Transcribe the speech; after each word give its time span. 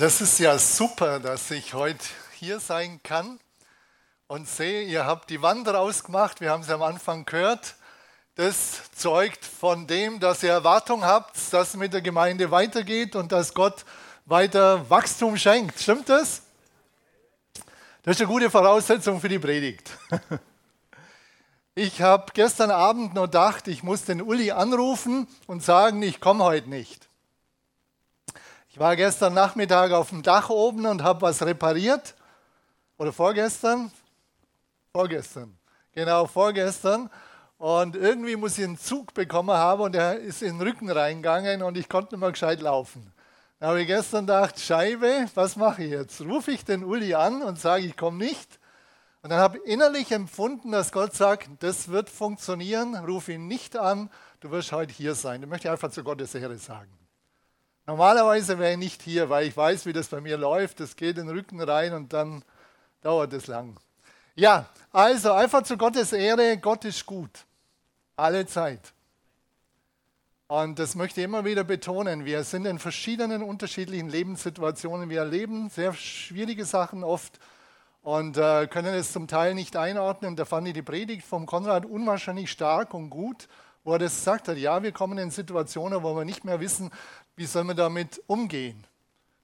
Das 0.00 0.22
ist 0.22 0.38
ja 0.38 0.56
super, 0.56 1.20
dass 1.20 1.50
ich 1.50 1.74
heute 1.74 2.02
hier 2.38 2.58
sein 2.58 3.02
kann 3.02 3.38
und 4.28 4.48
sehe, 4.48 4.84
ihr 4.84 5.04
habt 5.04 5.28
die 5.28 5.42
Wand 5.42 5.68
rausgemacht, 5.68 6.40
wir 6.40 6.52
haben 6.52 6.62
es 6.62 6.70
am 6.70 6.80
Anfang 6.80 7.26
gehört. 7.26 7.74
Das 8.34 8.90
zeugt 8.92 9.44
von 9.44 9.86
dem, 9.86 10.18
dass 10.18 10.42
ihr 10.42 10.52
Erwartung 10.52 11.04
habt, 11.04 11.36
dass 11.52 11.68
es 11.68 11.76
mit 11.76 11.92
der 11.92 12.00
Gemeinde 12.00 12.50
weitergeht 12.50 13.14
und 13.14 13.30
dass 13.30 13.52
Gott 13.52 13.84
weiter 14.24 14.88
Wachstum 14.88 15.36
schenkt. 15.36 15.78
Stimmt 15.78 16.08
das? 16.08 16.44
Das 18.02 18.16
ist 18.16 18.22
eine 18.22 18.28
gute 18.28 18.50
Voraussetzung 18.50 19.20
für 19.20 19.28
die 19.28 19.38
Predigt. 19.38 19.90
Ich 21.76 22.02
habe 22.02 22.32
gestern 22.34 22.70
Abend 22.72 23.14
nur 23.14 23.26
gedacht, 23.26 23.68
ich 23.68 23.82
muss 23.82 24.04
den 24.04 24.20
Uli 24.20 24.50
anrufen 24.50 25.28
und 25.46 25.62
sagen, 25.62 26.02
ich 26.02 26.20
komme 26.20 26.44
heute 26.44 26.68
nicht. 26.68 27.09
War 28.80 28.96
gestern 28.96 29.34
Nachmittag 29.34 29.92
auf 29.92 30.08
dem 30.08 30.22
Dach 30.22 30.48
oben 30.48 30.86
und 30.86 31.02
habe 31.02 31.20
was 31.20 31.42
repariert. 31.42 32.14
Oder 32.96 33.12
vorgestern? 33.12 33.92
Vorgestern. 34.94 35.54
Genau, 35.92 36.26
vorgestern. 36.26 37.10
Und 37.58 37.94
irgendwie 37.94 38.36
muss 38.36 38.56
ich 38.56 38.64
einen 38.64 38.78
Zug 38.78 39.12
bekommen 39.12 39.54
haben 39.54 39.82
und 39.82 39.92
der 39.92 40.18
ist 40.18 40.40
in 40.40 40.56
den 40.58 40.66
Rücken 40.66 40.88
reingegangen 40.90 41.62
und 41.62 41.76
ich 41.76 41.90
konnte 41.90 42.14
nicht 42.14 42.20
mehr 42.20 42.32
gescheit 42.32 42.62
laufen. 42.62 43.12
Da 43.58 43.66
habe 43.66 43.82
ich 43.82 43.86
gestern 43.86 44.26
gedacht, 44.26 44.58
Scheibe, 44.58 45.26
was 45.34 45.56
mache 45.56 45.84
ich 45.84 45.90
jetzt? 45.90 46.22
Rufe 46.22 46.50
ich 46.50 46.64
den 46.64 46.82
Uli 46.82 47.12
an 47.12 47.42
und 47.42 47.60
sage, 47.60 47.84
ich 47.84 47.98
komme 47.98 48.16
nicht? 48.16 48.58
Und 49.20 49.28
dann 49.28 49.40
habe 49.40 49.58
ich 49.58 49.64
innerlich 49.66 50.10
empfunden, 50.10 50.72
dass 50.72 50.90
Gott 50.90 51.12
sagt, 51.12 51.50
das 51.58 51.88
wird 51.88 52.08
funktionieren, 52.08 52.96
ruf 52.96 53.28
ihn 53.28 53.46
nicht 53.46 53.76
an, 53.76 54.08
du 54.40 54.50
wirst 54.50 54.72
heute 54.72 54.94
hier 54.94 55.14
sein. 55.14 55.42
Das 55.42 55.50
möchte 55.50 55.68
ich 55.68 55.70
einfach 55.70 55.90
zu 55.90 56.02
Gottes 56.02 56.34
Ehre 56.34 56.56
sagen. 56.56 56.99
Normalerweise 57.86 58.58
wäre 58.58 58.72
ich 58.72 58.78
nicht 58.78 59.02
hier, 59.02 59.30
weil 59.30 59.46
ich 59.46 59.56
weiß, 59.56 59.86
wie 59.86 59.92
das 59.92 60.08
bei 60.08 60.20
mir 60.20 60.36
läuft. 60.36 60.80
Das 60.80 60.96
geht 60.96 61.18
in 61.18 61.26
den 61.26 61.36
Rücken 61.36 61.60
rein 61.60 61.92
und 61.92 62.12
dann 62.12 62.44
dauert 63.02 63.32
es 63.32 63.46
lang. 63.46 63.78
Ja, 64.34 64.66
also 64.92 65.32
einfach 65.32 65.62
zu 65.62 65.76
Gottes 65.76 66.12
Ehre, 66.12 66.56
Gott 66.58 66.84
ist 66.84 67.04
gut. 67.06 67.44
Alle 68.16 68.46
Zeit. 68.46 68.92
Und 70.50 70.80
das 70.80 70.96
möchte 70.96 71.20
ich 71.20 71.24
immer 71.24 71.44
wieder 71.44 71.62
betonen. 71.62 72.24
Wir 72.24 72.42
sind 72.42 72.66
in 72.66 72.80
verschiedenen 72.80 73.42
unterschiedlichen 73.42 74.08
Lebenssituationen. 74.08 75.08
Wir 75.08 75.20
erleben 75.20 75.70
sehr 75.70 75.92
schwierige 75.94 76.64
Sachen 76.64 77.04
oft 77.04 77.38
und 78.02 78.36
äh, 78.36 78.66
können 78.66 78.94
es 78.94 79.12
zum 79.12 79.28
Teil 79.28 79.54
nicht 79.54 79.76
einordnen. 79.76 80.34
Da 80.34 80.44
fand 80.44 80.66
ich 80.66 80.74
die 80.74 80.82
Predigt 80.82 81.24
vom 81.24 81.46
Konrad 81.46 81.86
unwahrscheinlich 81.86 82.50
stark 82.50 82.94
und 82.94 83.10
gut, 83.10 83.46
wo 83.84 83.92
er 83.92 83.98
das 83.98 84.16
gesagt 84.16 84.48
hat. 84.48 84.58
Ja, 84.58 84.82
wir 84.82 84.92
kommen 84.92 85.18
in 85.18 85.30
Situationen, 85.30 86.02
wo 86.02 86.14
wir 86.14 86.24
nicht 86.24 86.44
mehr 86.44 86.60
wissen, 86.60 86.90
wie 87.36 87.46
soll 87.46 87.64
man 87.64 87.76
damit 87.76 88.22
umgehen? 88.26 88.86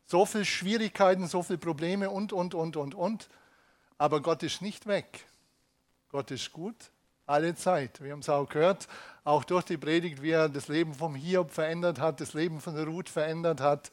So 0.07 0.27
viele 0.27 0.45
Schwierigkeiten, 0.45 1.27
so 1.27 1.43
viele 1.43 1.59
Probleme 1.59 2.11
und, 2.11 2.33
und, 2.33 2.55
und, 2.55 2.77
und, 2.77 2.95
und. 2.95 3.29
Aber 3.99 4.21
Gott 4.21 4.43
ist 4.43 4.63
nicht 4.63 4.87
weg. 4.87 5.25
Gott 6.11 6.31
ist 6.31 6.53
gut, 6.53 6.77
alle 7.27 7.55
Zeit. 7.55 8.01
Wir 8.03 8.13
haben 8.13 8.21
es 8.21 8.29
auch 8.29 8.49
gehört, 8.49 8.87
auch 9.25 9.45
durch 9.45 9.65
die 9.65 9.77
Predigt, 9.77 10.23
wie 10.23 10.31
er 10.31 10.49
das 10.49 10.69
Leben 10.69 10.95
vom 10.95 11.15
Hiob 11.15 11.51
verändert 11.51 11.99
hat, 11.99 12.21
das 12.21 12.35
Leben 12.35 12.61
von 12.61 12.75
der 12.77 12.85
Ruth 12.85 13.09
verändert 13.09 13.61
hat. 13.61 13.91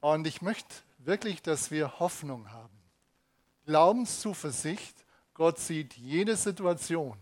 Und 0.00 0.26
ich 0.26 0.42
möchte 0.42 0.74
wirklich, 0.98 1.42
dass 1.42 1.70
wir 1.70 1.98
Hoffnung 1.98 2.52
haben. 2.52 2.78
Glaubenszuversicht. 3.66 4.94
Gott 5.32 5.58
sieht 5.58 5.94
jede 5.94 6.36
Situation. 6.36 7.16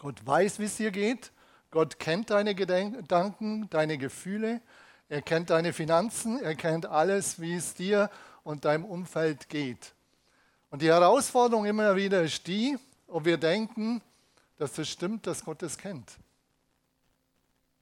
Gott 0.00 0.26
weiß, 0.26 0.58
wie 0.60 0.64
es 0.64 0.78
dir 0.78 0.90
geht. 0.92 1.30
Gott 1.70 1.98
kennt 1.98 2.30
deine 2.30 2.54
Gedanken, 2.54 3.68
deine 3.68 3.98
Gefühle. 3.98 4.62
Er 5.10 5.20
kennt 5.20 5.50
deine 5.50 5.74
Finanzen, 5.74 6.42
er 6.42 6.54
kennt 6.54 6.86
alles, 6.86 7.38
wie 7.38 7.54
es 7.54 7.74
dir 7.74 8.08
und 8.42 8.64
deinem 8.64 8.86
Umfeld 8.86 9.50
geht. 9.50 9.92
Und 10.70 10.80
die 10.80 10.88
Herausforderung 10.88 11.66
immer 11.66 11.96
wieder 11.96 12.22
ist 12.22 12.46
die, 12.46 12.78
ob 13.08 13.26
wir 13.26 13.36
denken, 13.36 14.00
dass 14.56 14.78
es 14.78 14.88
stimmt, 14.88 15.26
dass 15.26 15.44
Gott 15.44 15.62
es 15.62 15.76
kennt. 15.76 16.10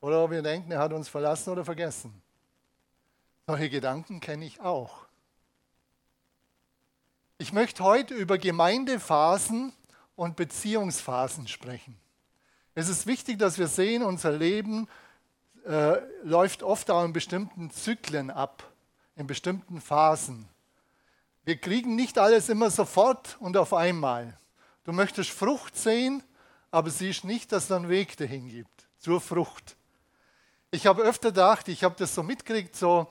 Oder 0.01 0.25
ob 0.25 0.33
wir 0.33 0.43
denken, 0.43 0.73
er 0.73 0.81
hat 0.81 0.93
uns 0.93 1.09
verlassen 1.09 1.51
oder 1.51 1.65
vergessen. 1.65 2.21
Solche 3.47 3.71
Gedanken 3.71 4.19
kenne 4.19 4.45
ich 4.45 4.59
auch. 4.59 5.07
Ich 7.39 7.53
möchte 7.53 7.85
heute 7.85 8.15
über 8.15 8.39
Gemeindephasen 8.39 9.73
und 10.17 10.35
Beziehungsphasen 10.35 11.47
sprechen. 11.47 11.97
Es 12.79 12.89
ist 12.89 13.09
wichtig, 13.09 13.41
dass 13.41 13.59
wir 13.59 13.67
sehen, 13.67 14.05
unser 14.05 14.31
Leben 14.31 14.87
äh, 15.67 15.97
läuft 16.23 16.63
oft 16.63 16.93
auch 16.93 17.05
in 17.05 17.13
bestimmten 17.13 17.73
Zyklen 17.73 18.31
ab, 18.31 18.63
in 19.17 19.27
bestimmten 19.27 19.81
Phasen. 19.81 20.49
Wir 21.45 21.57
kriegen 21.57 21.97
nicht 21.97 22.21
alles 22.21 22.49
immer 22.49 22.71
sofort 22.71 23.37
und 23.41 23.57
auf 23.57 23.75
einmal. 23.75 24.39
Du 24.85 24.93
möchtest 24.93 25.31
Frucht 25.31 25.77
sehen, 25.77 26.23
aber 26.71 26.91
siehst 26.91 27.25
nicht, 27.25 27.51
dass 27.51 27.65
es 27.65 27.73
einen 27.73 27.89
Weg 27.89 28.17
dahin 28.17 28.49
gibt, 28.49 28.87
zur 28.99 29.21
Frucht. 29.21 29.75
Ich 30.71 30.87
habe 30.87 31.03
öfter 31.03 31.31
gedacht, 31.31 31.67
ich 31.67 31.83
habe 31.83 31.97
das 31.99 32.15
so 32.15 32.23
mitgekriegt, 32.23 32.77
so, 32.77 33.09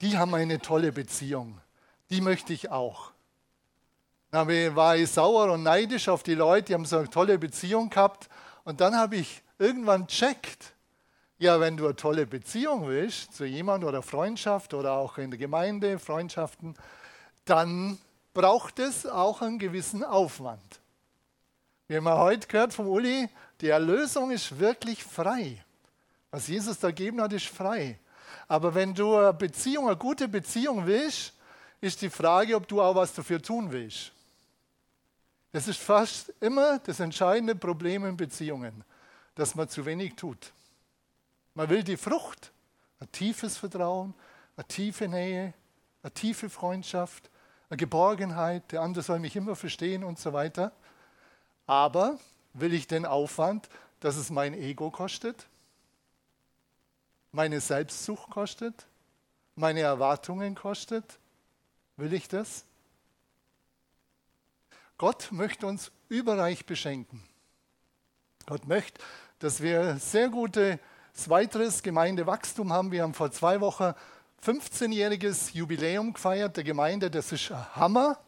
die 0.00 0.18
haben 0.18 0.34
eine 0.34 0.58
tolle 0.58 0.90
Beziehung. 0.90 1.60
Die 2.10 2.20
möchte 2.20 2.52
ich 2.52 2.72
auch. 2.72 3.12
Dann 4.32 4.48
war 4.74 4.96
ich 4.96 5.08
sauer 5.08 5.52
und 5.52 5.62
neidisch 5.62 6.08
auf 6.08 6.24
die 6.24 6.34
Leute, 6.34 6.66
die 6.66 6.74
haben 6.74 6.84
so 6.84 6.98
eine 6.98 7.10
tolle 7.10 7.38
Beziehung 7.38 7.90
gehabt. 7.90 8.28
Und 8.64 8.80
dann 8.80 8.96
habe 8.96 9.16
ich 9.16 9.42
irgendwann 9.58 10.06
checkt, 10.06 10.72
ja, 11.38 11.60
wenn 11.60 11.76
du 11.76 11.84
eine 11.84 11.96
tolle 11.96 12.26
Beziehung 12.26 12.88
willst 12.88 13.34
zu 13.34 13.44
jemandem 13.44 13.88
oder 13.88 14.02
Freundschaft 14.02 14.72
oder 14.72 14.92
auch 14.92 15.18
in 15.18 15.30
der 15.30 15.38
Gemeinde, 15.38 15.98
Freundschaften, 15.98 16.74
dann 17.44 17.98
braucht 18.32 18.78
es 18.78 19.06
auch 19.06 19.42
einen 19.42 19.58
gewissen 19.58 20.02
Aufwand. 20.02 20.80
Wir 21.86 21.98
haben 21.98 22.08
heute 22.08 22.48
gehört 22.48 22.72
vom 22.72 22.88
Uli, 22.88 23.28
die 23.60 23.68
Erlösung 23.68 24.30
ist 24.30 24.58
wirklich 24.58 25.04
frei. 25.04 25.62
Was 26.30 26.48
Jesus 26.48 26.78
da 26.78 26.88
gegeben 26.88 27.20
hat, 27.20 27.32
ist 27.32 27.46
frei. 27.46 27.98
Aber 28.48 28.74
wenn 28.74 28.94
du 28.94 29.14
eine 29.16 29.34
Beziehung, 29.34 29.86
eine 29.86 29.96
gute 29.96 30.26
Beziehung 30.26 30.86
willst, 30.86 31.34
ist 31.80 32.00
die 32.00 32.10
Frage, 32.10 32.56
ob 32.56 32.66
du 32.66 32.80
auch 32.80 32.94
was 32.94 33.12
dafür 33.12 33.40
tun 33.40 33.70
willst. 33.70 34.12
Das 35.54 35.68
ist 35.68 35.78
fast 35.78 36.32
immer 36.40 36.80
das 36.80 36.98
entscheidende 36.98 37.54
Problem 37.54 38.04
in 38.06 38.16
Beziehungen, 38.16 38.82
dass 39.36 39.54
man 39.54 39.68
zu 39.68 39.86
wenig 39.86 40.16
tut. 40.16 40.52
Man 41.54 41.68
will 41.68 41.84
die 41.84 41.96
Frucht, 41.96 42.50
ein 42.98 43.12
tiefes 43.12 43.56
Vertrauen, 43.56 44.14
eine 44.56 44.66
tiefe 44.66 45.06
Nähe, 45.06 45.54
eine 46.02 46.12
tiefe 46.12 46.50
Freundschaft, 46.50 47.30
eine 47.70 47.76
Geborgenheit, 47.76 48.72
der 48.72 48.82
andere 48.82 49.04
soll 49.04 49.20
mich 49.20 49.36
immer 49.36 49.54
verstehen 49.54 50.02
und 50.02 50.18
so 50.18 50.32
weiter. 50.32 50.72
Aber 51.68 52.18
will 52.52 52.74
ich 52.74 52.88
den 52.88 53.06
Aufwand, 53.06 53.68
dass 54.00 54.16
es 54.16 54.30
mein 54.30 54.54
Ego 54.54 54.90
kostet, 54.90 55.46
meine 57.30 57.60
Selbstsucht 57.60 58.28
kostet, 58.28 58.88
meine 59.54 59.82
Erwartungen 59.82 60.56
kostet? 60.56 61.20
Will 61.96 62.12
ich 62.12 62.26
das? 62.26 62.64
Gott 64.96 65.28
möchte 65.32 65.66
uns 65.66 65.90
überreich 66.08 66.66
beschenken. 66.66 67.22
Gott 68.46 68.66
möchte, 68.66 69.00
dass 69.40 69.60
wir 69.60 69.96
sehr 69.96 70.28
gutes 70.28 70.78
weiteres 71.26 71.82
Gemeindewachstum 71.82 72.72
haben. 72.72 72.92
Wir 72.92 73.02
haben 73.02 73.14
vor 73.14 73.32
zwei 73.32 73.60
Wochen 73.60 73.92
15-jähriges 74.44 75.52
Jubiläum 75.54 76.12
gefeiert 76.12 76.56
der 76.56 76.64
Gemeinde. 76.64 77.10
Das 77.10 77.32
ist 77.32 77.50
ein 77.50 77.76
Hammer. 77.76 78.18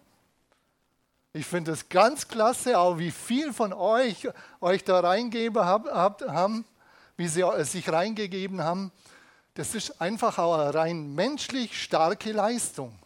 Ich 1.33 1.47
finde 1.47 1.73
es 1.73 1.89
ganz 1.89 2.27
klasse, 2.29 2.79
auch 2.79 2.99
wie 2.99 3.11
viel 3.11 3.53
von 3.53 3.73
euch 3.73 4.27
euch 4.61 4.83
da 4.85 5.01
reingegeben 5.01 5.63
haben, 5.63 6.65
wie 7.17 7.29
sie 7.29 7.45
sich 7.65 7.93
reingegeben 7.93 8.65
haben. 8.65 8.91
Das 9.55 9.75
ist 9.75 10.01
einfach 10.01 10.39
auch 10.39 10.59
eine 10.59 10.75
rein 10.75 11.15
menschlich 11.15 11.81
starke 11.81 12.33
Leistung. 12.33 12.99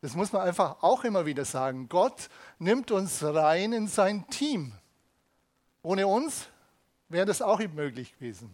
Das 0.00 0.14
muss 0.14 0.32
man 0.32 0.42
einfach 0.42 0.82
auch 0.82 1.04
immer 1.04 1.26
wieder 1.26 1.44
sagen. 1.44 1.88
Gott 1.88 2.28
nimmt 2.58 2.90
uns 2.90 3.22
rein 3.22 3.72
in 3.72 3.88
sein 3.88 4.28
Team. 4.28 4.72
Ohne 5.82 6.06
uns 6.06 6.46
wäre 7.08 7.26
das 7.26 7.42
auch 7.42 7.58
nicht 7.58 7.74
möglich 7.74 8.14
gewesen. 8.14 8.50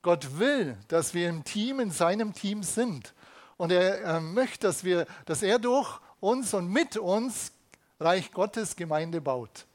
Gott 0.00 0.38
will, 0.38 0.76
dass 0.88 1.14
wir 1.14 1.28
im 1.28 1.44
Team, 1.44 1.80
in 1.80 1.90
seinem 1.90 2.32
Team 2.32 2.62
sind. 2.62 3.14
Und 3.56 3.70
er, 3.70 4.00
er 4.00 4.20
möchte, 4.20 4.66
dass, 4.66 4.84
wir, 4.84 5.06
dass 5.26 5.42
er 5.42 5.58
durch 5.58 6.00
uns 6.20 6.54
und 6.54 6.68
mit 6.68 6.96
uns 6.96 7.52
Reich 8.00 8.32
Gottes 8.32 8.74
Gemeinde 8.74 9.20
baut. 9.20 9.66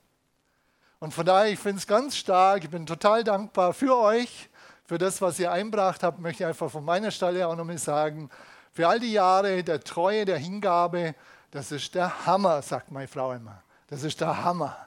Und 0.99 1.13
von 1.13 1.25
daher, 1.25 1.51
ich 1.51 1.59
finde 1.59 1.77
es 1.77 1.87
ganz 1.87 2.17
stark, 2.17 2.63
ich 2.63 2.69
bin 2.69 2.85
total 2.85 3.23
dankbar 3.23 3.73
für 3.73 3.95
euch, 3.95 4.49
für 4.85 4.97
das, 4.97 5.21
was 5.21 5.39
ihr 5.39 5.51
einbracht 5.51 6.03
habt, 6.03 6.19
möchte 6.19 6.43
ich 6.43 6.47
einfach 6.47 6.71
von 6.71 6.83
meiner 6.83 7.11
Stelle 7.11 7.47
auch 7.47 7.55
nochmal 7.55 7.77
sagen, 7.77 8.29
für 8.77 8.87
all 8.87 8.99
die 8.99 9.13
Jahre 9.13 9.63
der 9.63 9.83
Treue, 9.83 10.23
der 10.23 10.37
Hingabe, 10.37 11.15
das 11.49 11.71
ist 11.71 11.95
der 11.95 12.27
Hammer, 12.27 12.61
sagt 12.61 12.91
meine 12.91 13.07
Frau 13.07 13.33
immer. 13.33 13.63
Das 13.87 14.03
ist 14.03 14.21
der 14.21 14.43
Hammer. 14.43 14.77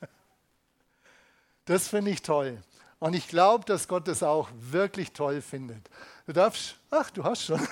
Das 1.64 1.88
finde 1.88 2.12
ich 2.12 2.22
toll. 2.22 2.62
Und 3.00 3.14
ich 3.14 3.26
glaube, 3.26 3.64
dass 3.64 3.88
Gott 3.88 4.06
das 4.06 4.22
auch 4.22 4.48
wirklich 4.54 5.12
toll 5.12 5.42
findet. 5.42 5.90
Du 6.26 6.32
darfst, 6.32 6.76
ach, 6.92 7.10
du 7.10 7.24
hast 7.24 7.42
schon. 7.42 7.60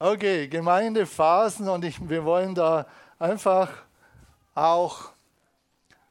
Okay, 0.00 0.48
Gemeindephasen 0.48 1.68
und 1.68 1.84
ich, 1.84 2.08
wir 2.08 2.24
wollen 2.24 2.56
da 2.56 2.86
einfach 3.20 3.70
auch 4.54 5.12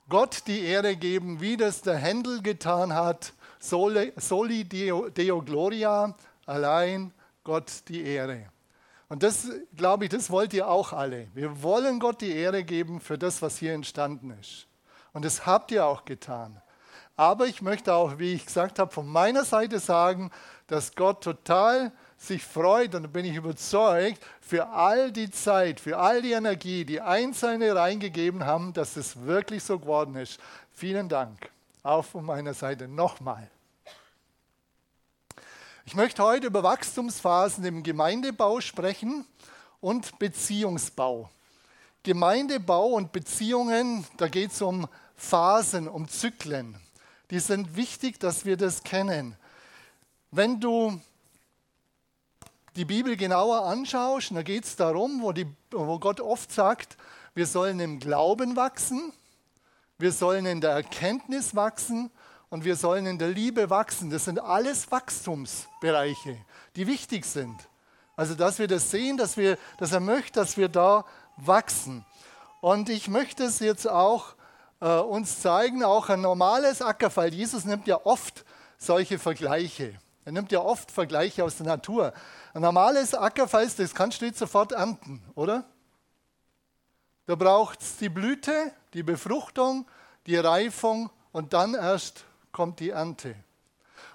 Gott 0.08 0.44
die 0.48 0.64
Ehre 0.64 0.96
geben, 0.96 1.42
wie 1.42 1.58
das 1.58 1.82
der 1.82 1.98
Händel 1.98 2.42
getan 2.42 2.94
hat. 2.94 3.34
Soli, 3.60 4.14
soli 4.16 4.64
Deo, 4.64 5.10
Deo 5.10 5.42
Gloria, 5.42 6.16
allein 6.50 7.14
Gott 7.44 7.72
die 7.88 8.04
Ehre. 8.04 8.46
Und 9.08 9.24
das, 9.24 9.48
glaube 9.76 10.06
ich, 10.06 10.10
das 10.10 10.30
wollt 10.30 10.54
ihr 10.54 10.68
auch 10.68 10.94
alle. 10.94 11.28
Wir 11.34 11.64
wollen 11.64 12.00
Gott 12.00 12.22
die 12.22 12.32
Ehre 12.32 12.64
geben 12.64 13.00
für 13.00 13.18
das, 13.18 13.42
was 13.42 13.58
hier 13.58 13.74
entstanden 13.74 14.32
ist. 14.40 14.68
Und 15.14 15.26
das 15.26 15.46
habt 15.46 15.72
ihr 15.72 15.86
auch 15.86 16.06
getan. 16.06 16.62
Aber 17.16 17.48
ich 17.48 17.62
möchte 17.62 17.94
auch, 17.94 18.20
wie 18.20 18.34
ich 18.34 18.46
gesagt 18.46 18.80
habe, 18.80 18.92
von 18.92 19.08
meiner 19.08 19.44
Seite 19.44 19.80
sagen, 19.80 20.32
dass 20.68 20.96
Gott 20.96 21.24
total 21.24 21.92
sich 22.18 22.44
freut, 22.44 22.94
und 22.96 23.04
da 23.04 23.08
bin 23.08 23.26
ich 23.26 23.36
überzeugt, 23.36 24.24
für 24.42 24.68
all 24.68 25.12
die 25.12 25.32
Zeit, 25.32 25.80
für 25.80 25.98
all 25.98 26.22
die 26.22 26.34
Energie, 26.34 26.86
die 26.86 27.02
Einzelne 27.02 27.76
reingegeben 27.76 28.46
haben, 28.46 28.74
dass 28.74 28.96
es 28.96 29.22
wirklich 29.26 29.64
so 29.64 29.80
geworden 29.80 30.16
ist. 30.16 30.40
Vielen 30.72 31.10
Dank. 31.10 31.50
Auch 31.82 32.06
von 32.06 32.26
meiner 32.26 32.54
Seite 32.54 32.88
nochmal. 32.88 33.50
Ich 35.90 35.96
möchte 35.96 36.22
heute 36.24 36.46
über 36.46 36.62
Wachstumsphasen 36.62 37.66
im 37.66 37.82
Gemeindebau 37.82 38.62
sprechen 38.62 39.26
und 39.82 40.20
Beziehungsbau. 40.20 41.32
Gemeindebau 42.04 42.90
und 42.90 43.12
Beziehungen, 43.12 44.06
da 44.18 44.28
geht 44.28 44.52
es 44.52 44.62
um 44.62 44.88
Phasen, 45.16 45.88
um 45.88 46.08
Zyklen. 46.08 46.80
Die 47.32 47.40
sind 47.40 47.76
wichtig, 47.76 48.20
dass 48.20 48.46
wir 48.46 48.56
das 48.56 48.84
kennen. 48.84 49.36
Wenn 50.30 50.60
du 50.60 51.02
die 52.76 52.86
Bibel 52.86 53.18
genauer 53.18 53.66
anschaust, 53.66 54.30
da 54.36 54.44
geht 54.44 54.66
es 54.66 54.76
darum, 54.76 55.24
wo, 55.24 55.32
die, 55.32 55.48
wo 55.72 55.98
Gott 55.98 56.22
oft 56.22 56.52
sagt, 56.52 56.98
wir 57.34 57.48
sollen 57.48 57.80
im 57.80 58.00
Glauben 58.00 58.56
wachsen, 58.56 59.12
wir 59.98 60.12
sollen 60.12 60.46
in 60.46 60.62
der 60.62 60.70
Erkenntnis 60.70 61.56
wachsen 61.56 62.12
und 62.50 62.66
wir 62.66 62.76
sollen 62.76 63.06
in 63.06 63.20
der 63.20 63.30
Liebe 63.30 63.70
wachsen. 63.70 64.10
Das 64.10 64.26
sind 64.26 64.40
alles 64.40 64.92
Wachstumsbereiche, 64.92 66.38
die 66.76 66.88
wichtig 66.88 67.26
sind. 67.26 67.70
Also, 68.16 68.36
dass 68.36 68.60
wir 68.60 68.68
das 68.68 68.92
sehen, 68.92 69.18
dass, 69.18 69.38
wir, 69.38 69.58
dass 69.78 69.94
er 69.94 70.00
möchte, 70.02 70.40
dass 70.40 70.58
wir 70.58 70.68
da 70.68 71.06
wachsen. 71.38 72.06
Und 72.60 72.90
ich 72.90 73.08
möchte 73.08 73.46
es 73.46 73.60
jetzt 73.60 73.88
auch 73.88 74.36
äh, 74.82 74.98
uns 74.98 75.42
zeigen, 75.42 75.84
auch 75.84 76.10
ein 76.10 76.22
normales 76.22 76.82
Ackerfall. 76.82 77.34
Jesus 77.34 77.64
nimmt 77.66 77.88
ja 77.88 78.06
oft 78.06 78.44
solche 78.78 79.20
Vergleiche. 79.20 79.98
Er 80.26 80.32
nimmt 80.34 80.52
ja 80.52 80.60
oft 80.60 80.92
Vergleiche 80.92 81.44
aus 81.44 81.58
der 81.58 81.66
Natur. 81.66 82.14
Ein 82.54 82.62
normales 82.62 83.14
Ackerfeld, 83.14 83.80
das 83.80 83.96
kannst 83.96 84.22
du 84.22 84.26
nicht 84.26 84.38
sofort 84.38 84.74
ernten, 84.74 85.24
oder? 85.36 85.64
Da 87.26 87.36
braucht 87.36 87.82
es 87.82 87.98
die 87.98 88.10
Blüte, 88.10 88.74
die 88.94 89.04
Befruchtung, 89.04 89.88
die 90.26 90.36
Reifung 90.38 91.10
und 91.32 91.54
dann 91.54 91.74
erst 91.74 92.26
kommt 92.52 92.80
die 92.80 92.90
Ernte. 92.90 93.36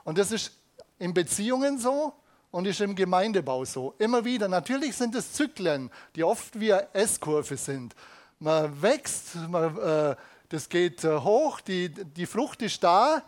Und 0.05 0.19
das 0.19 0.33
ist 0.33 0.53
in 0.99 1.15
Beziehungen 1.15 1.79
so 1.79 2.15
und 2.51 2.67
ist 2.67 2.81
im 2.81 2.95
Gemeindebau 2.95 3.65
so. 3.65 3.95
Immer 3.99 4.25
wieder. 4.25 4.49
Natürlich 4.49 4.97
sind 4.97 5.15
es 5.15 5.33
Zyklen, 5.33 5.91
die 6.15 6.25
oft 6.25 6.59
wie 6.59 6.73
eine 6.73 6.87
S-Kurve 6.95 7.57
sind. 7.57 7.95
Man 8.39 8.81
wächst, 8.81 9.37
man, 9.49 9.77
äh, 9.79 10.17
das 10.49 10.69
geht 10.69 11.03
äh, 11.05 11.19
hoch, 11.19 11.61
die, 11.61 11.89
die 11.89 12.27
Frucht 12.27 12.63
ist 12.63 12.83
da, 12.85 13.23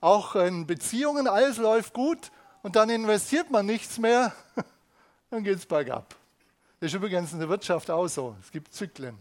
auch 0.00 0.34
in 0.36 0.66
Beziehungen, 0.66 1.28
alles 1.28 1.58
läuft 1.58 1.92
gut 1.92 2.30
und 2.62 2.76
dann 2.76 2.90
investiert 2.90 3.50
man 3.50 3.66
nichts 3.66 3.98
mehr, 3.98 4.32
dann 5.30 5.44
geht 5.44 5.58
es 5.58 5.66
bergab. 5.66 6.14
Das 6.80 6.88
ist 6.88 6.94
übrigens 6.94 7.32
in 7.32 7.38
der 7.38 7.48
Wirtschaft 7.48 7.90
auch 7.90 8.08
so. 8.08 8.34
Es 8.42 8.50
gibt 8.50 8.74
Zyklen. 8.74 9.16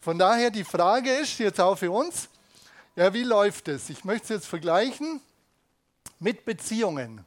Von 0.00 0.18
daher 0.18 0.50
die 0.50 0.64
Frage 0.64 1.10
ist 1.10 1.38
jetzt 1.38 1.60
auch 1.60 1.76
für 1.76 1.90
uns, 1.90 2.28
ja, 2.98 3.14
wie 3.14 3.22
läuft 3.22 3.68
es? 3.68 3.90
Ich 3.90 4.04
möchte 4.04 4.24
es 4.24 4.28
jetzt 4.30 4.46
vergleichen 4.48 5.20
mit 6.18 6.44
Beziehungen. 6.44 7.24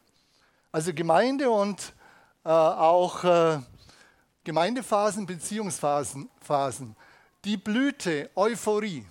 Also 0.74 0.94
Gemeinde 0.94 1.50
und 1.50 1.94
äh, 2.44 2.50
auch 2.50 3.24
äh, 3.24 3.60
Gemeindephasen, 4.44 5.26
Beziehungsphasen. 5.26 6.30
Phasen. 6.42 6.98
Die 7.46 7.56
Blüte, 7.56 8.30
Euphorie. 8.36 9.06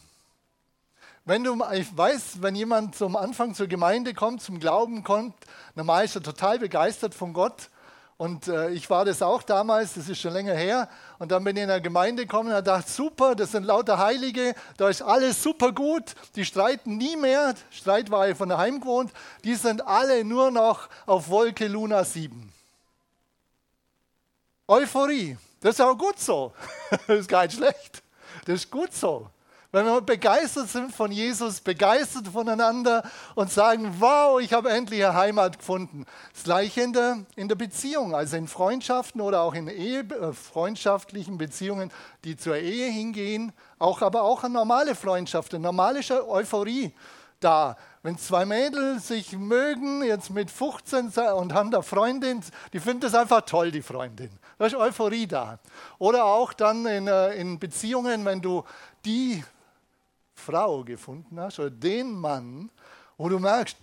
Wenn 1.25 1.45
du, 1.45 1.65
ich 1.73 1.97
weiß, 1.97 2.43
wenn 2.43 2.55
jemand 2.55 2.95
zum 2.95 3.17
Anfang 3.17 3.55
zur 3.55 3.67
Gemeinde 3.67 4.13
kommt, 4.13 4.43
zum 4.43 4.61
Glauben 4.61 5.03
kommt, 5.03 5.35
normal 5.77 6.05
ist 6.05 6.17
er 6.17 6.23
total 6.23 6.59
begeistert 6.59 7.15
von 7.15 7.33
Gott. 7.33 7.71
Und 8.21 8.49
äh, 8.49 8.69
ich 8.69 8.91
war 8.91 9.07
das 9.07 9.23
auch 9.23 9.43
damals, 9.43 9.95
das 9.95 10.11
ist 10.11 10.21
schon 10.21 10.35
länger 10.35 10.53
her. 10.53 10.91
Und 11.19 11.33
dann 11.33 11.43
bin 11.43 11.57
ich 11.57 11.63
in 11.63 11.71
der 11.71 11.81
Gemeinde 11.81 12.27
gekommen 12.27 12.53
und 12.53 12.67
dachte, 12.67 12.91
super, 12.91 13.35
das 13.35 13.53
sind 13.53 13.65
lauter 13.65 13.97
Heilige, 13.97 14.55
da 14.77 14.91
ist 14.91 15.01
alles 15.01 15.43
super 15.43 15.73
gut, 15.73 16.15
die 16.37 16.45
streiten 16.45 16.99
nie 16.99 17.17
mehr. 17.17 17.55
Streit 17.71 18.11
war 18.11 18.29
ja 18.29 18.35
von 18.35 18.51
daheim 18.51 18.79
gewohnt. 18.79 19.11
Die 19.43 19.55
sind 19.55 19.87
alle 19.87 20.23
nur 20.23 20.51
noch 20.51 20.91
auf 21.07 21.31
Wolke 21.31 21.67
Luna 21.67 22.05
7. 22.05 22.53
Euphorie, 24.69 25.39
das 25.63 25.77
ist 25.77 25.81
auch 25.81 25.97
gut 25.97 26.19
so. 26.19 26.53
das 26.91 27.21
ist 27.21 27.29
gar 27.29 27.45
nicht 27.45 27.57
schlecht. 27.57 28.03
Das 28.45 28.57
ist 28.57 28.71
gut 28.71 28.93
so. 28.93 29.31
Wenn 29.73 29.85
wir 29.87 30.01
begeistert 30.01 30.69
sind 30.69 30.93
von 30.93 31.13
Jesus, 31.13 31.61
begeistert 31.61 32.27
voneinander 32.27 33.09
und 33.37 33.53
sagen, 33.53 33.95
wow, 34.01 34.41
ich 34.41 34.53
habe 34.53 34.71
endlich 34.71 35.05
eine 35.05 35.15
Heimat 35.15 35.59
gefunden. 35.59 36.07
Das 36.33 36.43
gleiche 36.43 36.81
in 36.81 36.93
der, 36.93 37.19
in 37.37 37.47
der 37.47 37.55
Beziehung, 37.55 38.13
also 38.13 38.37
in 38.37 38.49
Freundschaften 38.49 39.21
oder 39.21 39.43
auch 39.43 39.55
in 39.55 39.69
Ehe, 39.69 40.01
äh, 40.01 40.33
freundschaftlichen 40.33 41.39
Beziehungen, 41.39 41.93
die 42.25 42.37
zur 42.37 42.57
Ehe 42.57 42.91
hingehen, 42.91 43.53
auch, 43.79 44.03
aber 44.03 44.23
auch 44.23 44.43
eine 44.43 44.55
normale 44.55 44.97
Freundschaft, 44.97 45.55
eine 45.55 45.63
normale 45.63 46.01
Euphorie 46.29 46.93
da. 47.39 47.77
Wenn 48.03 48.19
zwei 48.19 48.47
Mädels 48.47 49.07
sich 49.07 49.37
mögen, 49.37 50.03
jetzt 50.03 50.31
mit 50.31 50.51
15 50.51 51.11
und 51.37 51.55
haben 51.55 51.71
da 51.71 51.83
Freundin, 51.83 52.43
die 52.73 52.81
finden 52.81 53.03
das 53.03 53.15
einfach 53.15 53.43
toll, 53.43 53.71
die 53.71 53.83
Freundin. 53.83 54.31
Da 54.59 54.67
ist 54.67 54.75
Euphorie 54.75 55.29
da. 55.29 55.61
Oder 55.99 56.25
auch 56.25 56.55
dann 56.55 56.87
in, 56.87 57.07
äh, 57.07 57.35
in 57.35 57.61
Beziehungen, 57.61 58.25
wenn 58.25 58.41
du 58.41 58.65
die 59.05 59.45
Frau 60.41 60.83
gefunden 60.83 61.39
hast 61.39 61.59
oder 61.59 61.71
den 61.71 62.13
Mann, 62.13 62.71
wo 63.17 63.29
du 63.29 63.39
merkst, 63.39 63.77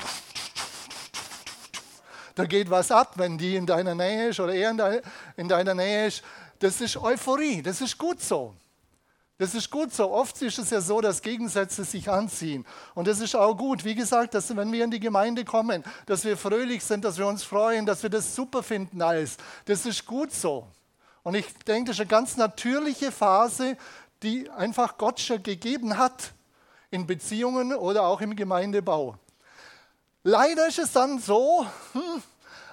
da 2.37 2.45
geht 2.45 2.69
was 2.69 2.91
ab, 2.91 3.13
wenn 3.15 3.37
die 3.37 3.55
in 3.55 3.65
deiner 3.65 3.95
Nähe 3.95 4.29
ist 4.29 4.39
oder 4.39 4.53
er 4.53 5.01
in 5.37 5.47
deiner 5.47 5.73
Nähe 5.73 6.07
ist. 6.07 6.23
Das 6.59 6.81
ist 6.81 6.95
Euphorie, 6.97 7.63
das 7.63 7.81
ist 7.81 7.97
gut 7.97 8.21
so. 8.21 8.53
Das 9.39 9.53
ist 9.53 9.69
gut 9.69 9.93
so. 9.93 10.11
Oft 10.11 10.39
ist 10.41 10.57
es 10.57 10.69
ja 10.69 10.81
so, 10.81 11.01
dass 11.01 11.21
Gegensätze 11.21 11.83
sich 11.83 12.09
anziehen. 12.09 12.65
Und 12.95 13.07
das 13.07 13.19
ist 13.19 13.35
auch 13.35 13.55
gut. 13.55 13.85
Wie 13.85 13.95
gesagt, 13.95 14.33
dass 14.33 14.55
wenn 14.55 14.71
wir 14.71 14.83
in 14.83 14.91
die 14.91 14.99
Gemeinde 14.99 15.45
kommen, 15.45 15.83
dass 16.05 16.25
wir 16.25 16.37
fröhlich 16.37 16.83
sind, 16.83 17.05
dass 17.05 17.17
wir 17.17 17.27
uns 17.27 17.43
freuen, 17.43 17.85
dass 17.85 18.01
wir 18.01 18.09
das 18.09 18.35
super 18.35 18.63
finden 18.63 19.01
alles. 19.01 19.37
Das 19.65 19.85
ist 19.85 20.05
gut 20.05 20.31
so. 20.31 20.67
Und 21.23 21.35
ich 21.35 21.45
denke, 21.67 21.89
das 21.89 21.97
ist 21.97 22.01
eine 22.01 22.07
ganz 22.07 22.37
natürliche 22.37 23.11
Phase, 23.11 23.77
die 24.23 24.49
einfach 24.49 24.97
Gott 24.97 25.19
schon 25.19 25.43
gegeben 25.43 25.97
hat 25.97 26.33
in 26.91 27.05
Beziehungen 27.05 27.73
oder 27.73 28.03
auch 28.03 28.21
im 28.21 28.35
Gemeindebau. 28.35 29.15
Leider 30.23 30.67
ist 30.67 30.79
es 30.79 30.91
dann 30.91 31.19
so, 31.19 31.65
hm, 31.93 32.23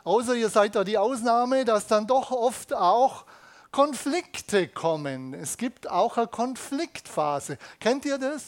außer 0.05 0.35
ihr 0.35 0.49
seid 0.49 0.75
da 0.75 0.85
die 0.85 0.99
Ausnahme, 0.99 1.65
dass 1.65 1.87
dann 1.87 2.07
doch 2.07 2.31
oft 2.31 2.73
auch 2.73 3.25
Konflikte 3.71 4.69
kommen. 4.69 5.35
Es 5.35 5.57
gibt 5.57 5.91
auch 5.91 6.17
eine 6.17 6.29
Konfliktphase. 6.29 7.59
Kennt 7.81 8.05
ihr 8.05 8.19
das? 8.19 8.43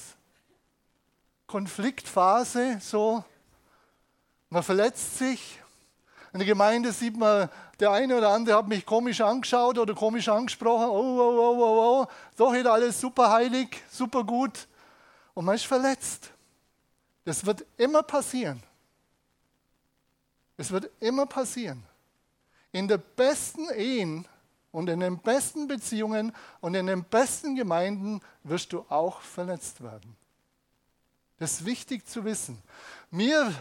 Konfliktphase, 1.46 2.78
so, 2.80 3.24
man 4.50 4.62
verletzt 4.62 5.18
sich. 5.18 5.60
In 6.32 6.40
der 6.40 6.46
Gemeinde 6.46 6.92
sieht 6.92 7.16
man, 7.16 7.48
der 7.80 7.92
eine 7.92 8.16
oder 8.16 8.30
andere 8.30 8.58
hat 8.58 8.68
mich 8.68 8.84
komisch 8.84 9.20
angeschaut 9.20 9.78
oder 9.78 9.94
komisch 9.94 10.28
angesprochen. 10.28 10.88
Oh, 10.88 11.20
oh, 11.20 11.38
oh, 11.38 11.56
oh, 11.58 12.02
oh. 12.02 12.06
Doch 12.36 12.52
ist 12.52 12.66
alles 12.66 13.00
super 13.00 13.30
heilig, 13.30 13.82
super 13.90 14.24
gut 14.24 14.66
und 15.36 15.44
man 15.44 15.54
ist 15.54 15.66
verletzt. 15.66 16.30
Das 17.24 17.44
wird 17.44 17.64
immer 17.76 18.02
passieren. 18.02 18.62
Es 20.56 20.70
wird 20.70 20.90
immer 20.98 21.26
passieren. 21.26 21.82
In 22.72 22.88
den 22.88 23.02
besten 23.16 23.68
Ehen 23.70 24.26
und 24.72 24.88
in 24.88 25.00
den 25.00 25.18
besten 25.18 25.68
Beziehungen 25.68 26.32
und 26.60 26.74
in 26.74 26.86
den 26.86 27.04
besten 27.04 27.54
Gemeinden 27.54 28.22
wirst 28.44 28.72
du 28.72 28.86
auch 28.88 29.20
verletzt 29.20 29.82
werden. 29.82 30.16
Das 31.38 31.52
ist 31.52 31.66
wichtig 31.66 32.06
zu 32.06 32.24
wissen. 32.24 32.62
Mir, 33.10 33.52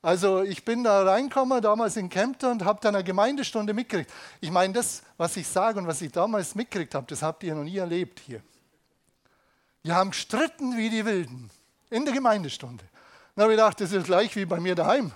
also 0.00 0.42
ich 0.42 0.64
bin 0.64 0.82
da 0.82 1.02
reingekommen, 1.02 1.60
damals 1.60 1.98
in 1.98 2.08
Kempten 2.08 2.52
und 2.52 2.64
habe 2.64 2.80
dann 2.80 2.94
eine 2.94 3.04
Gemeindestunde 3.04 3.74
mitgekriegt. 3.74 4.10
Ich 4.40 4.50
meine, 4.50 4.72
das, 4.72 5.02
was 5.18 5.36
ich 5.36 5.46
sage 5.46 5.78
und 5.78 5.86
was 5.86 6.00
ich 6.00 6.10
damals 6.10 6.54
mitgekriegt 6.54 6.94
habe, 6.94 7.06
das 7.06 7.20
habt 7.20 7.42
ihr 7.42 7.54
noch 7.54 7.64
nie 7.64 7.76
erlebt 7.76 8.18
hier. 8.20 8.40
Die 9.88 9.94
haben 9.94 10.10
gestritten 10.10 10.76
wie 10.76 10.90
die 10.90 11.06
Wilden 11.06 11.48
in 11.88 12.04
der 12.04 12.12
Gemeindestunde. 12.12 12.84
Dann 13.34 13.44
habe 13.44 13.54
ich 13.54 13.56
gedacht, 13.56 13.80
das 13.80 13.90
ist 13.90 14.04
gleich 14.04 14.36
wie 14.36 14.44
bei 14.44 14.60
mir 14.60 14.74
daheim. 14.74 15.12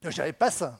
Das 0.00 0.10
ist 0.10 0.18
ja 0.18 0.30
besser. 0.30 0.78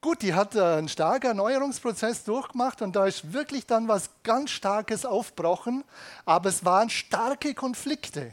Gut, 0.00 0.22
die 0.22 0.32
hat 0.32 0.56
einen 0.56 0.88
starken 0.88 1.26
Erneuerungsprozess 1.26 2.24
durchgemacht 2.24 2.80
und 2.80 2.96
da 2.96 3.04
ist 3.04 3.34
wirklich 3.34 3.66
dann 3.66 3.88
was 3.88 4.08
ganz 4.22 4.52
Starkes 4.52 5.04
aufgebrochen, 5.04 5.84
aber 6.24 6.48
es 6.48 6.64
waren 6.64 6.88
starke 6.88 7.52
Konflikte. 7.52 8.32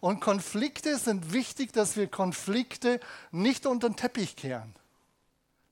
Und 0.00 0.20
Konflikte 0.20 0.96
sind 0.96 1.34
wichtig, 1.34 1.74
dass 1.74 1.98
wir 1.98 2.06
Konflikte 2.06 2.98
nicht 3.30 3.66
unter 3.66 3.90
den 3.90 3.96
Teppich 3.96 4.36
kehren. 4.36 4.74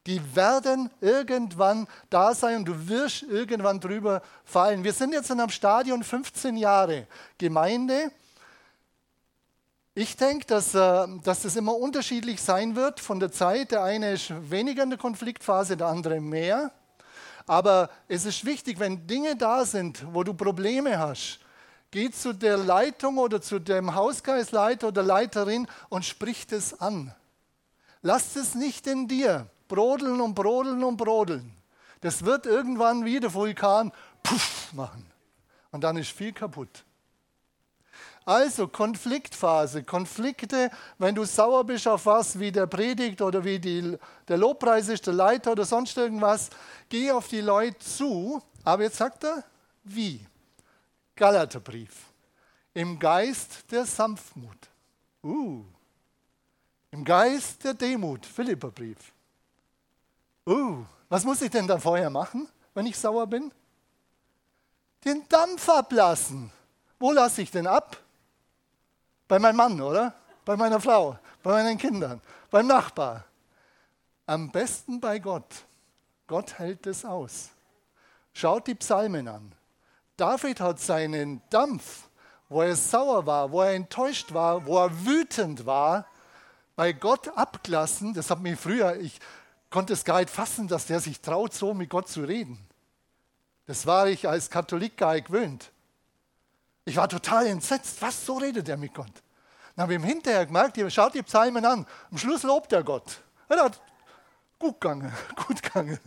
Die 0.06 0.35
werden 0.35 0.90
irgendwann 1.00 1.87
da 2.11 2.35
sein 2.35 2.56
und 2.56 2.64
du 2.64 2.88
wirst 2.88 3.23
irgendwann 3.23 3.78
drüber 3.78 4.23
fallen. 4.44 4.82
Wir 4.82 4.92
sind 4.92 5.12
jetzt 5.12 5.30
in 5.30 5.38
einem 5.38 5.50
Stadion 5.50 6.02
15 6.02 6.56
Jahre 6.56 7.06
Gemeinde. 7.38 8.11
Ich 9.94 10.16
denke, 10.16 10.47
dass, 10.47 10.75
äh, 10.75 11.06
dass 11.23 11.42
das 11.42 11.54
immer 11.54 11.76
unterschiedlich 11.76 12.42
sein 12.42 12.75
wird 12.75 12.99
von 12.99 13.21
der 13.21 13.30
Zeit. 13.30 13.71
Der 13.71 13.85
eine 13.85 14.12
ist 14.12 14.32
weniger 14.50 14.82
in 14.82 14.90
der 14.90 14.99
Konfliktphase, 14.99 15.76
der 15.76 15.87
andere 15.87 16.21
mehr. 16.21 16.73
Aber 17.47 17.90
es 18.09 18.25
ist 18.25 18.44
wichtig, 18.44 18.80
wenn 18.80 19.06
Dinge 19.06 19.37
da 19.37 19.64
sind, 19.64 20.04
wo 20.12 20.25
du 20.25 20.35
Probleme 20.35 20.99
hast, 20.99 21.40
geh 21.90 22.11
zu 22.11 22.32
der 22.32 22.56
Leitung 22.56 23.18
oder 23.18 23.40
zu 23.40 23.61
dem 23.61 23.94
Hausgeistleiter 23.94 24.88
oder 24.88 25.02
Leiterin 25.02 25.68
und 25.90 26.04
sprich 26.04 26.47
das 26.47 26.80
an. 26.80 27.14
Lass 28.00 28.35
es 28.35 28.54
nicht 28.54 28.87
in 28.87 29.06
dir 29.06 29.47
brodeln 29.73 30.21
und 30.21 30.35
brodeln 30.35 30.85
und 30.85 30.99
brodeln. 30.99 31.50
Das 32.02 32.26
wird 32.26 32.45
irgendwann 32.45 33.07
wie 33.07 33.19
der 33.19 33.33
Vulkan 33.33 33.91
puff 34.23 34.71
machen. 34.75 35.07
Und 35.71 35.83
dann 35.83 35.97
ist 35.97 36.11
viel 36.11 36.35
kaputt. 36.35 36.85
Also 38.26 38.69
Konfliktphase, 38.69 39.83
Konflikte, 39.83 40.71
wenn 40.99 41.14
du 41.14 41.25
sauer 41.25 41.64
bist 41.64 41.88
auf 41.88 42.05
was 42.05 42.38
wie 42.38 42.52
der 42.52 42.67
Predigt 42.67 43.23
oder 43.23 43.43
wie 43.45 43.59
die, 43.59 43.97
der 44.29 44.37
Lobpreis 44.37 44.88
ist, 44.88 45.07
der 45.07 45.14
Leiter 45.14 45.52
oder 45.52 45.64
sonst 45.64 45.97
irgendwas, 45.97 46.50
geh 46.91 47.11
auf 47.11 47.29
die 47.29 47.41
Leute 47.41 47.79
zu. 47.79 48.43
Aber 48.64 48.83
jetzt 48.83 48.99
sagt 48.99 49.25
er, 49.25 49.43
wie? 49.85 50.21
Galaterbrief. 51.17 52.12
Im 52.75 52.99
Geist 52.99 53.71
der 53.71 53.87
Sanftmut. 53.87 54.69
Uh. 55.25 55.64
Im 56.91 57.05
Geist 57.05 57.64
der 57.64 57.75
Demut. 57.75 58.26
Philipperbrief. 58.26 58.99
Uh, 60.46 60.84
was 61.08 61.25
muss 61.25 61.42
ich 61.42 61.50
denn 61.50 61.66
dann 61.66 61.80
vorher 61.80 62.11
machen, 62.11 62.49
wenn 62.75 62.87
ich 62.87 62.99
sauer 62.99 63.26
bin? 63.26 63.52
Den 65.04 65.28
Dampf 65.28 65.68
ablassen. 65.68 66.50
Wo 66.99 67.12
lasse 67.12 67.42
ich 67.42 67.50
denn 67.50 67.66
ab? 67.66 67.96
Bei 69.28 69.38
meinem 69.38 69.56
Mann, 69.56 69.80
oder? 69.80 70.14
Bei 70.44 70.56
meiner 70.56 70.80
Frau, 70.80 71.18
bei 71.42 71.50
meinen 71.50 71.78
Kindern, 71.78 72.20
beim 72.50 72.66
Nachbar. 72.66 73.25
Am 74.26 74.50
besten 74.50 75.00
bei 75.00 75.18
Gott. 75.18 75.64
Gott 76.26 76.58
hält 76.58 76.87
es 76.87 77.04
aus. 77.04 77.50
Schaut 78.32 78.66
die 78.66 78.75
Psalmen 78.75 79.28
an. 79.28 79.52
David 80.16 80.61
hat 80.61 80.80
seinen 80.80 81.42
Dampf, 81.50 82.08
wo 82.49 82.62
er 82.62 82.76
sauer 82.76 83.26
war, 83.26 83.50
wo 83.50 83.62
er 83.62 83.75
enttäuscht 83.75 84.32
war, 84.32 84.64
wo 84.66 84.78
er 84.78 85.04
wütend 85.04 85.66
war, 85.66 86.06
bei 86.76 86.92
Gott 86.92 87.28
abgelassen. 87.37 88.14
Das 88.14 88.30
hat 88.30 88.40
mich 88.40 88.58
früher, 88.58 88.96
ich, 88.96 89.18
konnte 89.73 89.95
es 89.95 90.05
gar 90.05 90.21
nicht 90.21 90.31
fassen, 90.31 90.69
dass 90.69 90.87
der 90.87 91.00
sich 91.00 91.21
traut, 91.21 91.52
so 91.52 91.75
mit 91.75 91.91
Gott 91.91 92.09
zu 92.09 92.23
reden. 92.23 92.59
Das 93.67 93.87
war 93.87 94.07
ich 94.07 94.29
als 94.29 94.50
Katholik 94.50 94.97
gar 94.97 95.14
nicht 95.14 95.26
gewöhnt. 95.26 95.73
Ich 96.85 96.97
war 96.97 97.09
total 97.09 97.47
entsetzt. 97.47 98.00
Was, 98.00 98.25
so 98.25 98.37
redet 98.37 98.69
er 98.69 98.76
mit 98.76 98.95
Gott? 98.95 99.12
Dann 99.75 99.85
habe 99.85 99.95
ich 99.95 99.99
ihm 99.99 100.05
hinterher 100.05 100.47
gemerkt, 100.47 100.79
schaut 100.93 101.14
die 101.14 101.23
Psalmen 101.23 101.64
an. 101.64 101.87
Am 102.11 102.19
Schluss 102.19 102.43
lobt 102.43 102.73
er 102.73 102.85
Gott. 102.85 103.23
Er 103.49 103.64
hat 103.64 103.81
gut 104.59 104.81
gegangen, 104.81 105.12
gut 105.47 105.62
gegangen. 105.62 105.99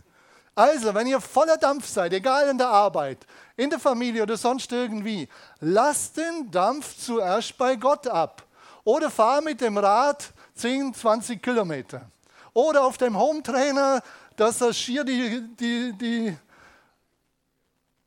Also, 0.53 0.93
wenn 0.93 1.07
ihr 1.07 1.19
voller 1.19 1.57
Dampf 1.57 1.87
seid, 1.87 2.13
egal 2.13 2.47
in 2.49 2.57
der 2.57 2.69
Arbeit, 2.69 3.25
in 3.57 3.69
der 3.69 3.79
Familie 3.79 4.23
oder 4.23 4.37
sonst 4.37 4.71
irgendwie, 4.71 5.27
lasst 5.59 6.15
den 6.15 6.49
Dampf 6.49 6.97
zuerst 6.97 7.57
bei 7.57 7.75
Gott 7.75 8.07
ab. 8.07 8.43
Oder 8.85 9.09
fahr 9.09 9.41
mit 9.41 9.59
dem 9.59 9.77
Rad 9.77 10.31
10, 10.53 10.93
20 10.93 11.41
Kilometer. 11.41 12.09
Oder 12.55 12.85
auf 12.85 12.97
dem 12.97 13.19
Home-Trainer, 13.19 14.01
dass 14.37 14.61
er 14.61 14.73
schier 14.73 15.03
die, 15.03 15.45
die, 15.59 15.91
die 15.91 16.37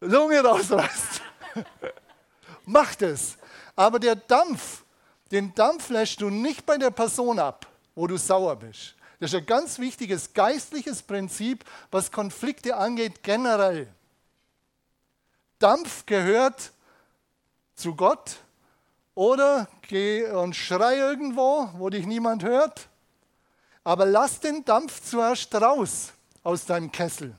Lunge 0.00 0.40
rausreißt. 0.40 1.20
Macht 2.64 3.02
es. 3.02 3.36
Aber 3.76 3.98
der 3.98 4.16
Dampf, 4.16 4.84
den 5.30 5.54
Dampf 5.54 5.90
lässt 5.90 6.22
du 6.22 6.30
nicht 6.30 6.64
bei 6.64 6.78
der 6.78 6.90
Person 6.90 7.38
ab, 7.38 7.66
wo 7.94 8.06
du 8.06 8.16
sauer 8.16 8.56
bist. 8.56 8.94
Das 9.20 9.34
ist 9.34 9.38
ein 9.38 9.44
ganz 9.44 9.78
wichtiges 9.78 10.32
geistliches 10.32 11.02
Prinzip, 11.02 11.66
was 11.90 12.10
Konflikte 12.10 12.74
angeht, 12.74 13.22
generell. 13.22 13.86
Dampf 15.58 16.06
gehört 16.06 16.72
zu 17.74 17.94
Gott 17.94 18.36
oder 19.14 19.68
geh 19.82 20.24
und 20.30 20.56
schrei 20.56 20.96
irgendwo, 20.96 21.68
wo 21.74 21.90
dich 21.90 22.06
niemand 22.06 22.44
hört 22.44 22.88
aber 23.88 24.04
lass 24.04 24.38
den 24.38 24.66
Dampf 24.66 25.00
zuerst 25.00 25.54
raus 25.54 26.12
aus 26.42 26.66
deinem 26.66 26.92
Kessel. 26.92 27.34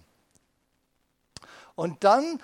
Und 1.76 2.04
dann 2.04 2.42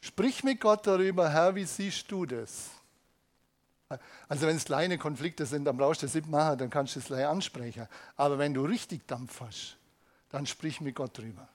sprich 0.00 0.42
mit 0.42 0.60
Gott 0.60 0.84
darüber, 0.88 1.30
Herr, 1.30 1.54
wie 1.54 1.64
siehst 1.64 2.10
du 2.10 2.26
das? 2.26 2.70
Also 4.28 4.48
wenn 4.48 4.56
es 4.56 4.64
kleine 4.64 4.98
Konflikte 4.98 5.46
sind, 5.46 5.66
dann 5.66 5.76
brauchst 5.76 6.02
du 6.02 6.06
das 6.06 6.16
nicht 6.16 6.28
machen, 6.28 6.58
dann 6.58 6.70
kannst 6.70 6.96
du 6.96 6.98
es 6.98 7.06
gleich 7.06 7.24
ansprechen. 7.24 7.86
Aber 8.16 8.38
wenn 8.38 8.54
du 8.54 8.64
richtig 8.64 9.06
Dampf 9.06 9.40
hast, 9.40 9.76
dann 10.30 10.44
sprich 10.44 10.80
mit 10.80 10.96
Gott 10.96 11.16
drüber. 11.16 11.48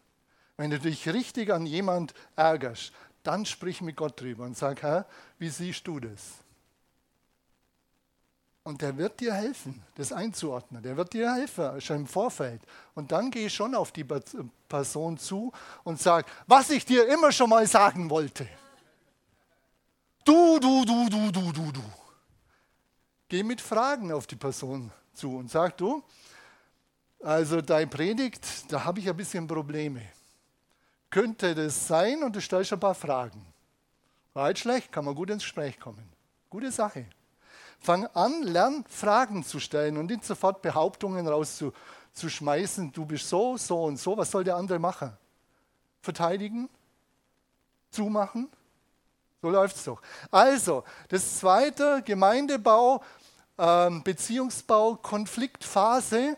Wenn 0.56 0.70
du 0.70 0.80
dich 0.80 1.10
richtig 1.10 1.52
an 1.52 1.66
jemand 1.66 2.14
ärgerst, 2.38 2.94
dann 3.24 3.46
sprich 3.46 3.82
mit 3.82 3.98
Gott 3.98 4.22
drüber 4.22 4.46
und 4.46 4.56
sag, 4.56 4.84
Herr, 4.84 5.06
wie 5.38 5.50
siehst 5.50 5.86
du 5.86 6.00
das? 6.00 6.38
Und 8.68 8.82
der 8.82 8.98
wird 8.98 9.22
dir 9.22 9.34
helfen, 9.34 9.82
das 9.96 10.12
einzuordnen. 10.12 10.84
Der 10.84 10.98
wird 10.98 11.14
dir 11.14 11.34
helfen, 11.34 11.80
schon 11.80 11.96
im 12.02 12.06
Vorfeld. 12.06 12.62
Und 12.96 13.14
dann 13.14 13.32
geh 13.32 13.50
schon 13.50 13.74
auf 13.74 13.94
die 13.94 14.04
Person 14.04 15.18
zu 15.18 15.54
und 15.86 16.02
sag, 16.02 16.26
was 16.48 16.70
ich 16.72 16.84
dir 16.84 17.08
immer 17.08 17.32
schon 17.32 17.50
mal 17.50 17.66
sagen 17.66 18.10
wollte. 18.10 18.46
Du, 20.26 20.60
du, 20.60 20.84
du, 20.84 21.08
du, 21.10 21.32
du, 21.32 21.52
du, 21.54 21.72
du. 21.72 21.84
Geh 23.30 23.42
mit 23.42 23.62
Fragen 23.62 24.12
auf 24.12 24.28
die 24.28 24.36
Person 24.36 24.92
zu 25.14 25.38
und 25.38 25.50
sag, 25.50 25.78
du, 25.78 26.04
also 27.24 27.62
deine 27.62 27.88
Predigt, 27.88 28.70
da 28.70 28.84
habe 28.84 29.00
ich 29.00 29.08
ein 29.08 29.16
bisschen 29.16 29.48
Probleme. 29.48 30.02
Könnte 31.10 31.56
das 31.56 31.88
sein? 31.88 32.22
Und 32.22 32.36
du 32.36 32.42
stellst 32.42 32.74
ein 32.74 32.82
paar 32.82 32.96
Fragen. 32.96 33.46
War 34.34 34.44
halt 34.44 34.60
schlecht, 34.60 34.92
kann 34.92 35.06
man 35.06 35.16
gut 35.16 35.30
ins 35.30 35.44
Gespräch 35.44 35.80
kommen. 35.80 36.04
Gute 36.50 36.70
Sache. 36.70 37.06
Fang 37.80 38.06
an, 38.08 38.44
lern 38.44 38.84
Fragen 38.90 39.44
zu 39.44 39.60
stellen 39.60 39.98
und 39.98 40.08
nicht 40.08 40.26
sofort 40.26 40.62
Behauptungen 40.62 41.28
rauszuschmeißen, 41.28 42.92
du 42.92 43.06
bist 43.06 43.30
so, 43.30 43.58
so 43.58 43.84
und 43.84 43.98
so. 43.98 44.18
Was 44.18 44.32
soll 44.32 44.44
der 44.44 44.56
andere 44.56 44.80
machen? 44.80 45.16
Verteidigen? 46.02 46.70
Zumachen? 47.92 48.50
So 49.42 49.50
läuft 49.50 49.76
es 49.76 49.84
doch. 49.84 50.02
Also, 50.32 50.84
das 51.10 51.40
zweite, 51.40 52.02
Gemeindebau, 52.04 53.04
ähm, 53.58 54.04
Beziehungsbau, 54.04 54.96
Konfliktphase. 54.96 56.38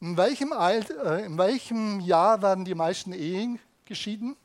In 0.00 0.16
welchem, 0.16 0.52
Alt, 0.52 0.90
äh, 0.90 1.24
in 1.24 1.38
welchem 1.38 2.00
Jahr 2.00 2.42
werden 2.42 2.64
die 2.64 2.74
meisten 2.74 3.12
Ehen 3.12 3.58
geschieden? 3.84 4.36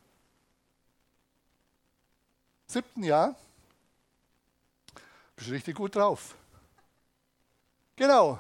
Siebten 2.67 3.03
Jahr. 3.03 3.36
Bist 5.38 5.51
richtig 5.51 5.77
gut 5.77 5.96
drauf. 5.96 6.36
Genau. 7.96 8.39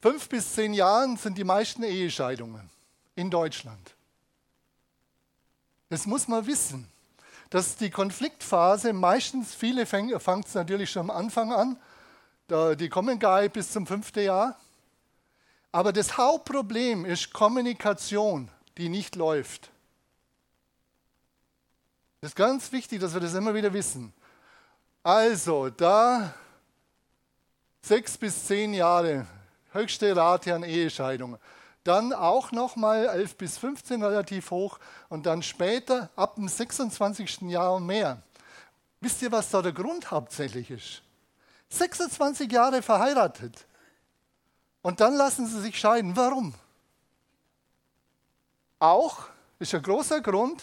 Fünf 0.00 0.28
bis 0.28 0.54
zehn 0.54 0.74
Jahren 0.74 1.16
sind 1.16 1.36
die 1.38 1.44
meisten 1.44 1.82
Ehescheidungen 1.82 2.70
in 3.16 3.30
Deutschland. 3.30 3.94
Das 5.88 6.06
muss 6.06 6.28
man 6.28 6.46
wissen, 6.46 6.88
dass 7.50 7.76
die 7.76 7.90
Konfliktphase 7.90 8.92
meistens, 8.92 9.54
viele 9.54 9.86
fangen 9.86 10.10
es 10.10 10.54
natürlich 10.54 10.90
schon 10.90 11.10
am 11.10 11.10
Anfang 11.10 11.52
an, 11.52 11.78
da, 12.48 12.74
die 12.74 12.88
kommen 12.88 13.18
gar 13.18 13.42
nicht 13.42 13.52
bis 13.52 13.70
zum 13.70 13.86
fünften 13.86 14.24
Jahr. 14.24 14.58
Aber 15.70 15.92
das 15.92 16.16
Hauptproblem 16.16 17.04
ist 17.04 17.32
Kommunikation, 17.32 18.50
die 18.76 18.88
nicht 18.88 19.16
läuft. 19.16 19.70
Das 22.20 22.32
ist 22.32 22.36
ganz 22.36 22.72
wichtig, 22.72 23.00
dass 23.00 23.14
wir 23.14 23.20
das 23.20 23.34
immer 23.34 23.54
wieder 23.54 23.72
wissen. 23.72 24.12
Also, 25.02 25.68
da 25.68 26.32
sechs 27.80 28.16
bis 28.16 28.46
zehn 28.46 28.72
Jahre, 28.72 29.26
höchste 29.72 30.14
Rate 30.14 30.54
an 30.54 30.62
Ehescheidungen. 30.62 31.38
Dann 31.82 32.12
auch 32.12 32.52
nochmal 32.52 33.06
11 33.08 33.36
bis 33.36 33.58
15 33.58 34.04
relativ 34.04 34.52
hoch 34.52 34.78
und 35.08 35.26
dann 35.26 35.42
später 35.42 36.10
ab 36.14 36.36
dem 36.36 36.46
26. 36.46 37.42
Jahr 37.42 37.74
und 37.74 37.86
mehr. 37.86 38.22
Wisst 39.00 39.20
ihr, 39.22 39.32
was 39.32 39.50
da 39.50 39.60
der 39.60 39.72
Grund 39.72 40.12
hauptsächlich 40.12 40.70
ist? 40.70 41.02
26 41.70 42.52
Jahre 42.52 42.82
verheiratet. 42.82 43.66
Und 44.82 45.00
dann 45.00 45.14
lassen 45.14 45.48
sie 45.48 45.60
sich 45.60 45.76
scheiden. 45.76 46.14
Warum? 46.14 46.54
Auch 48.78 49.24
ist 49.58 49.74
ein 49.74 49.82
großer 49.82 50.20
Grund, 50.20 50.62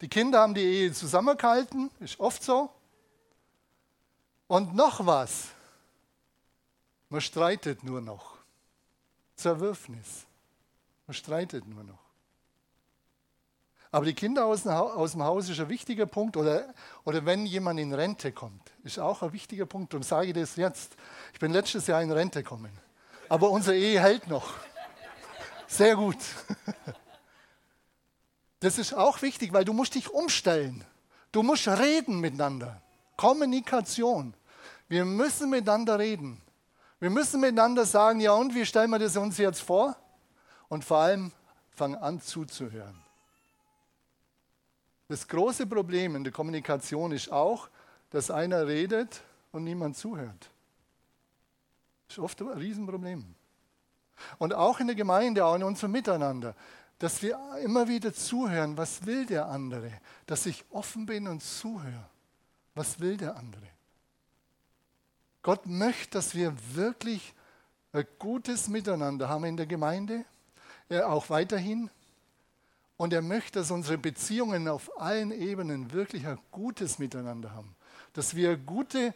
die 0.00 0.08
Kinder 0.08 0.40
haben 0.40 0.54
die 0.54 0.62
Ehe 0.62 0.92
zusammengehalten, 0.92 1.90
ist 2.00 2.18
oft 2.18 2.42
so. 2.42 2.70
Und 4.48 4.74
noch 4.74 5.04
was, 5.04 5.48
man 7.08 7.20
streitet 7.20 7.82
nur 7.82 8.00
noch. 8.00 8.36
Zerwürfnis. 9.36 10.26
Man 11.06 11.14
streitet 11.14 11.66
nur 11.66 11.84
noch. 11.84 11.98
Aber 13.92 14.04
die 14.04 14.14
Kinder 14.14 14.44
aus 14.44 14.64
dem, 14.64 14.72
aus 14.72 15.12
dem 15.12 15.22
Haus 15.22 15.48
ist 15.48 15.60
ein 15.60 15.68
wichtiger 15.68 16.06
Punkt. 16.06 16.36
Oder, 16.36 16.74
oder 17.04 17.24
wenn 17.24 17.46
jemand 17.46 17.78
in 17.80 17.94
Rente 17.94 18.32
kommt, 18.32 18.72
ist 18.82 18.98
auch 18.98 19.22
ein 19.22 19.32
wichtiger 19.32 19.66
Punkt. 19.66 19.92
Darum 19.92 20.02
sage 20.02 20.28
ich 20.28 20.34
das 20.34 20.56
jetzt. 20.56 20.96
Ich 21.32 21.38
bin 21.38 21.52
letztes 21.52 21.86
Jahr 21.86 22.02
in 22.02 22.10
Rente 22.10 22.42
gekommen. 22.42 22.72
Aber 23.28 23.50
unsere 23.50 23.76
Ehe 23.76 24.00
hält 24.00 24.26
noch. 24.26 24.54
Sehr 25.66 25.96
gut. 25.96 26.18
Das 28.60 28.78
ist 28.78 28.94
auch 28.94 29.22
wichtig, 29.22 29.52
weil 29.52 29.64
du 29.64 29.72
musst 29.72 29.94
dich 29.94 30.10
umstellen. 30.10 30.84
Du 31.30 31.42
musst 31.42 31.68
reden 31.68 32.20
miteinander. 32.20 32.80
Kommunikation. 33.16 34.34
Wir 34.88 35.04
müssen 35.04 35.50
miteinander 35.50 35.98
reden. 35.98 36.40
Wir 36.98 37.10
müssen 37.10 37.40
miteinander 37.40 37.84
sagen, 37.84 38.20
ja 38.20 38.32
und, 38.32 38.54
wie 38.54 38.64
stellen 38.64 38.90
wir 38.90 38.98
das 38.98 39.16
uns 39.16 39.38
jetzt 39.38 39.60
vor? 39.60 39.96
Und 40.68 40.84
vor 40.84 40.98
allem, 40.98 41.32
fang 41.70 41.94
an 41.94 42.20
zuzuhören. 42.20 43.02
Das 45.08 45.28
große 45.28 45.66
Problem 45.66 46.16
in 46.16 46.24
der 46.24 46.32
Kommunikation 46.32 47.12
ist 47.12 47.30
auch, 47.30 47.68
dass 48.10 48.30
einer 48.30 48.66
redet 48.66 49.22
und 49.52 49.64
niemand 49.64 49.96
zuhört. 49.96 50.50
Das 52.08 52.16
ist 52.16 52.22
oft 52.22 52.40
ein 52.40 52.48
Riesenproblem. 52.48 53.34
Und 54.38 54.54
auch 54.54 54.80
in 54.80 54.86
der 54.86 54.96
Gemeinde, 54.96 55.44
auch 55.44 55.54
in 55.54 55.62
unserem 55.62 55.92
Miteinander, 55.92 56.54
dass 56.98 57.20
wir 57.22 57.38
immer 57.62 57.86
wieder 57.88 58.12
zuhören, 58.14 58.76
was 58.76 59.04
will 59.04 59.26
der 59.26 59.46
andere, 59.46 59.92
dass 60.24 60.46
ich 60.46 60.64
offen 60.70 61.04
bin 61.06 61.28
und 61.28 61.42
zuhöre, 61.42 62.08
was 62.76 63.00
will 63.00 63.16
der 63.16 63.36
andere. 63.36 63.66
Gott 65.42 65.66
möchte, 65.66 66.10
dass 66.10 66.34
wir 66.34 66.54
wirklich 66.74 67.34
ein 67.92 68.06
gutes 68.18 68.68
Miteinander 68.68 69.28
haben 69.28 69.44
in 69.44 69.56
der 69.56 69.66
Gemeinde, 69.66 70.24
auch 70.90 71.30
weiterhin. 71.30 71.90
Und 72.96 73.12
er 73.12 73.22
möchte, 73.22 73.58
dass 73.58 73.70
unsere 73.70 73.98
Beziehungen 73.98 74.68
auf 74.68 75.00
allen 75.00 75.30
Ebenen 75.30 75.92
wirklich 75.92 76.26
ein 76.26 76.38
gutes 76.50 76.98
Miteinander 76.98 77.54
haben. 77.54 77.74
Dass 78.12 78.34
wir 78.34 78.56
gute, 78.56 79.14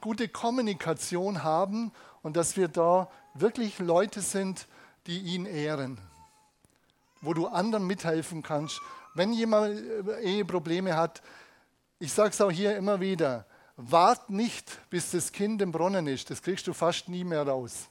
gute 0.00 0.28
Kommunikation 0.28 1.42
haben 1.42 1.92
und 2.22 2.36
dass 2.36 2.56
wir 2.56 2.68
da 2.68 3.10
wirklich 3.34 3.78
Leute 3.78 4.20
sind, 4.20 4.66
die 5.06 5.18
ihn 5.18 5.46
ehren. 5.46 5.98
Wo 7.20 7.34
du 7.34 7.46
anderen 7.46 7.86
mithelfen 7.86 8.42
kannst. 8.42 8.80
Wenn 9.14 9.32
jemand 9.32 9.82
Eheprobleme 10.22 10.96
hat, 10.96 11.22
ich 11.98 12.12
sage 12.12 12.30
es 12.30 12.40
auch 12.40 12.50
hier 12.50 12.76
immer 12.76 13.00
wieder, 13.00 13.46
Wart 13.80 14.28
nicht, 14.28 14.90
bis 14.90 15.12
das 15.12 15.30
Kind 15.30 15.62
im 15.62 15.70
Brunnen 15.70 16.08
ist. 16.08 16.30
Das 16.30 16.42
kriegst 16.42 16.66
du 16.66 16.72
fast 16.72 17.08
nie 17.08 17.22
mehr 17.22 17.46
raus. 17.46 17.88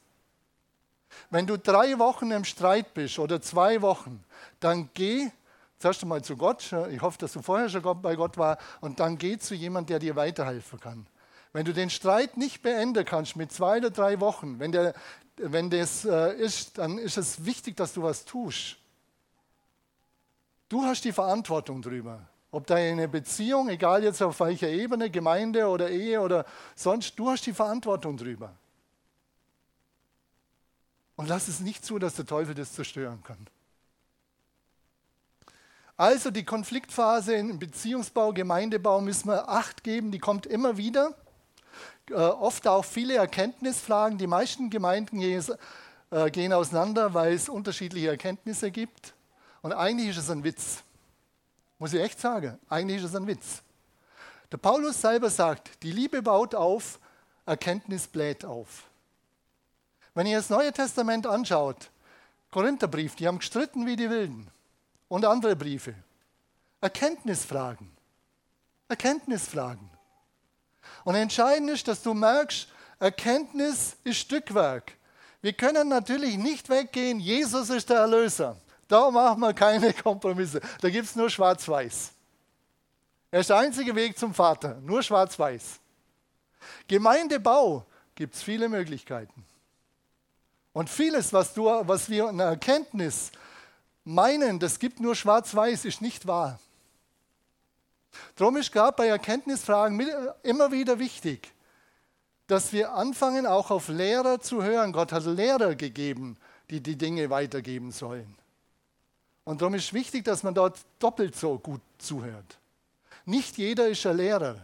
Wenn 1.30 1.48
du 1.48 1.58
drei 1.58 1.98
Wochen 1.98 2.30
im 2.32 2.44
Streit 2.44 2.94
bist 2.94 3.20
oder 3.20 3.42
zwei 3.42 3.82
Wochen, 3.82 4.22
dann 4.60 4.90
geh 4.94 5.32
zuerst 5.80 6.04
einmal 6.04 6.22
zu 6.24 6.36
Gott. 6.36 6.76
Ich 6.92 7.02
hoffe, 7.02 7.18
dass 7.20 7.32
du 7.32 7.42
vorher 7.42 7.70
schon 7.70 8.02
bei 8.02 8.18
Gott 8.18 8.38
war. 8.38 8.58
Und 8.82 9.00
dann 9.00 9.18
geh 9.18 9.38
zu 9.38 9.56
jemandem, 9.56 9.94
der 9.94 10.00
dir 10.00 10.16
weiterhelfen 10.18 10.80
kann. 10.80 11.08
Wenn 11.54 11.64
du 11.64 11.74
den 11.74 11.90
Streit 11.90 12.36
nicht 12.36 12.62
beenden 12.62 13.06
kannst 13.06 13.38
mit 13.38 13.54
zwei 13.54 13.78
oder 13.78 13.90
drei 13.90 14.20
Wochen, 14.20 14.60
wenn, 14.60 14.74
der, 14.74 14.94
wenn 15.38 15.70
das 15.70 16.04
äh, 16.04 16.36
ist, 16.36 16.78
dann 16.78 16.98
ist 16.98 17.18
es 17.18 17.46
wichtig, 17.46 17.78
dass 17.78 17.94
du 17.94 18.04
was 18.04 18.26
tust. 18.26 18.76
Du 20.68 20.84
hast 20.84 21.06
die 21.06 21.14
Verantwortung 21.14 21.82
drüber. 21.82 22.28
Ob 22.58 22.66
deine 22.66 23.08
Beziehung, 23.08 23.70
egal 23.70 24.04
jetzt 24.04 24.20
auf 24.24 24.40
welcher 24.40 24.68
Ebene, 24.68 25.12
Gemeinde 25.12 25.68
oder 25.68 25.92
Ehe 25.92 26.20
oder 26.20 26.44
sonst, 26.76 27.14
du 27.20 27.30
hast 27.30 27.46
die 27.46 27.54
Verantwortung 27.54 28.18
drüber. 28.18 28.52
Und 31.18 31.30
lass 31.30 31.50
es 31.50 31.60
nicht 31.60 31.86
zu, 31.86 32.00
dass 32.00 32.16
der 32.16 32.26
Teufel 32.26 32.56
das 32.56 32.74
zerstören 32.74 33.22
kann. 33.22 33.38
Also 35.98 36.32
die 36.32 36.46
Konfliktphase 36.46 37.36
im 37.36 37.60
Beziehungsbau, 37.60 38.34
Gemeindebau 38.34 39.02
müssen 39.02 39.30
wir 39.30 39.50
Acht 39.50 39.84
geben, 39.84 40.10
die 40.12 40.18
kommt 40.18 40.48
immer 40.48 40.78
wieder. 40.78 41.14
Äh, 42.10 42.16
oft 42.16 42.68
auch 42.68 42.86
viele 42.86 43.18
Erkenntnisfragen. 43.18 44.18
Die 44.18 44.26
meisten 44.26 44.72
Gemeinden 44.72 45.20
gehen, 45.20 45.46
äh, 46.10 46.32
gehen 46.32 46.54
auseinander, 46.54 47.14
weil 47.14 47.34
es 47.34 47.50
unterschiedliche 47.50 48.08
Erkenntnisse 48.08 48.72
gibt. 48.72 49.14
Und 49.62 49.74
eigentlich 49.74 50.10
ist 50.10 50.18
es 50.18 50.32
ein 50.32 50.44
Witz. 50.44 50.84
Muss 51.80 51.94
ich 51.94 52.02
echt 52.02 52.20
sagen, 52.20 52.58
eigentlich 52.70 52.98
ist 52.98 53.10
es 53.10 53.16
ein 53.16 53.28
Witz. 53.28 53.62
Der 54.52 54.58
Paulus 54.58 55.02
selber 55.02 55.30
sagt, 55.30 55.84
die 55.84 55.92
Liebe 55.92 56.22
baut 56.22 56.56
auf, 56.56 57.00
Erkenntnis 57.46 58.08
bläht 58.08 58.46
auf. 58.46 58.84
Wenn 60.14 60.26
ihr 60.26 60.38
das 60.38 60.50
Neue 60.50 60.72
Testament 60.72 61.28
anschaut, 61.28 61.90
Korintherbrief, 62.52 63.16
die 63.16 63.28
haben 63.28 63.40
gestritten 63.40 63.86
wie 63.86 63.96
die 63.96 64.10
Wilden 64.10 64.50
und 65.10 65.26
andere 65.26 65.56
Briefe. 65.56 65.94
Erkenntnisfragen. 66.82 67.92
Erkenntnisfragen. 68.88 69.90
Und 71.04 71.16
entscheidend 71.16 71.70
ist, 71.70 71.88
dass 71.88 72.02
du 72.02 72.14
merkst, 72.14 72.68
Erkenntnis 73.00 73.98
ist 74.04 74.18
Stückwerk. 74.18 74.94
Wir 75.42 75.54
können 75.54 75.90
natürlich 75.90 76.38
nicht 76.38 76.70
weggehen, 76.70 77.20
Jesus 77.20 77.70
ist 77.70 77.90
der 77.90 78.00
Erlöser. 78.00 78.58
Da 78.88 79.12
machen 79.12 79.42
wir 79.42 79.54
keine 79.54 79.94
Kompromisse. 79.94 80.62
Da 80.82 80.90
gibt 80.90 81.06
es 81.06 81.16
nur 81.16 81.30
Schwarz-Weiß. 81.30 82.12
Er 83.32 83.40
ist 83.42 83.50
der 83.50 83.58
einzige 83.58 83.94
Weg 83.96 84.18
zum 84.18 84.34
Vater, 84.34 84.76
nur 84.82 85.04
Schwarz-Weiß. 85.04 85.80
Gemeindebau 86.88 87.86
gibt 88.16 88.36
es 88.36 88.44
viele 88.44 88.70
Möglichkeiten. 88.70 89.46
Und 90.74 90.90
vieles, 90.90 91.34
was, 91.34 91.54
du, 91.54 91.66
was 91.66 92.10
wir 92.10 92.30
in 92.30 92.40
Erkenntnis 92.40 93.32
meinen, 94.04 94.60
das 94.60 94.80
gibt 94.80 95.00
nur 95.00 95.16
Schwarz-Weiß, 95.16 95.86
ist 95.86 96.02
nicht 96.02 96.28
wahr. 96.28 96.60
Darum 98.36 98.58
ist 98.58 98.72
gerade 98.72 98.96
bei 98.96 99.08
Erkenntnisfragen 99.08 100.00
immer 100.44 100.72
wieder 100.72 101.00
wichtig, 101.00 101.52
dass 102.48 102.72
wir 102.72 102.94
anfangen, 102.94 103.46
auch 103.46 103.72
auf 103.72 103.90
Lehrer 103.90 104.40
zu 104.40 104.64
hören. 104.64 104.94
Gott 104.94 105.12
hat 105.12 105.26
Lehrer 105.26 105.76
gegeben, 105.76 106.38
die 106.70 106.82
die 106.82 106.98
Dinge 106.98 107.30
weitergeben 107.30 107.92
sollen. 107.92 108.38
Und 109.48 109.62
darum 109.62 109.76
ist 109.76 109.94
wichtig, 109.94 110.26
dass 110.26 110.44
man 110.44 110.54
dort 110.54 110.78
doppelt 111.00 111.34
so 111.34 111.58
gut 111.58 111.80
zuhört. 112.00 112.60
Nicht 113.24 113.58
jeder 113.58 113.88
ist 113.88 114.06
ein 114.06 114.18
Lehrer. 114.18 114.58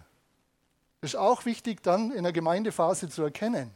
Ist 0.99 1.15
auch 1.15 1.45
wichtig 1.45 1.81
dann 1.81 2.11
in 2.11 2.23
der 2.23 2.33
Gemeindephase 2.33 3.07
zu 3.07 3.23
erkennen. 3.23 3.71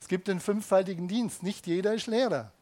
Es 0.00 0.06
gibt 0.06 0.28
den 0.28 0.38
fünffältigen 0.38 1.08
Dienst. 1.08 1.42
Nicht 1.42 1.66
jeder 1.66 1.94
ist 1.94 2.06
Lehrer. 2.06 2.52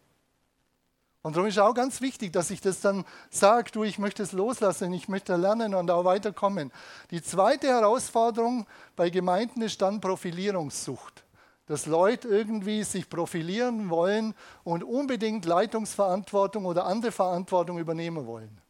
Und 1.20 1.37
darum 1.37 1.51
ist 1.51 1.59
auch 1.59 1.75
ganz 1.75 2.01
wichtig, 2.01 2.33
dass 2.33 2.51
ich 2.51 2.62
das 2.62 2.81
dann 2.81 3.05
sage, 3.29 3.70
du, 3.73 3.85
ich 3.85 3.99
möchte 3.99 4.23
es 4.23 4.33
loslassen, 4.33 4.90
ich 4.94 5.09
möchte 5.09 5.37
lernen 5.37 5.75
und 5.75 5.90
auch 5.90 6.07
weiterkommen. 6.07 6.73
Die 7.11 7.23
zweite 7.23 7.66
Herausforderung 7.66 8.66
bei 8.96 9.11
Gemeinden 9.11 9.61
ist 9.61 9.83
dann 9.83 10.01
Profilierungssucht 10.01 11.25
dass 11.70 11.87
Leute 11.87 12.26
irgendwie 12.26 12.83
sich 12.83 13.09
profilieren 13.09 13.90
wollen 13.90 14.35
und 14.64 14.83
unbedingt 14.83 15.44
Leitungsverantwortung 15.44 16.64
oder 16.64 16.85
andere 16.85 17.12
Verantwortung 17.12 17.78
übernehmen 17.78 18.26
wollen. 18.26 18.61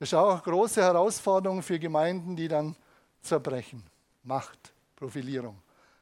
Das 0.00 0.08
ist 0.08 0.14
auch 0.14 0.32
eine 0.32 0.42
große 0.42 0.82
Herausforderung 0.82 1.62
für 1.62 1.78
Gemeinden, 1.78 2.34
die 2.34 2.48
dann 2.48 2.74
zerbrechen. 3.22 3.84
Macht, 4.24 4.72
Profilierung, 4.96 5.56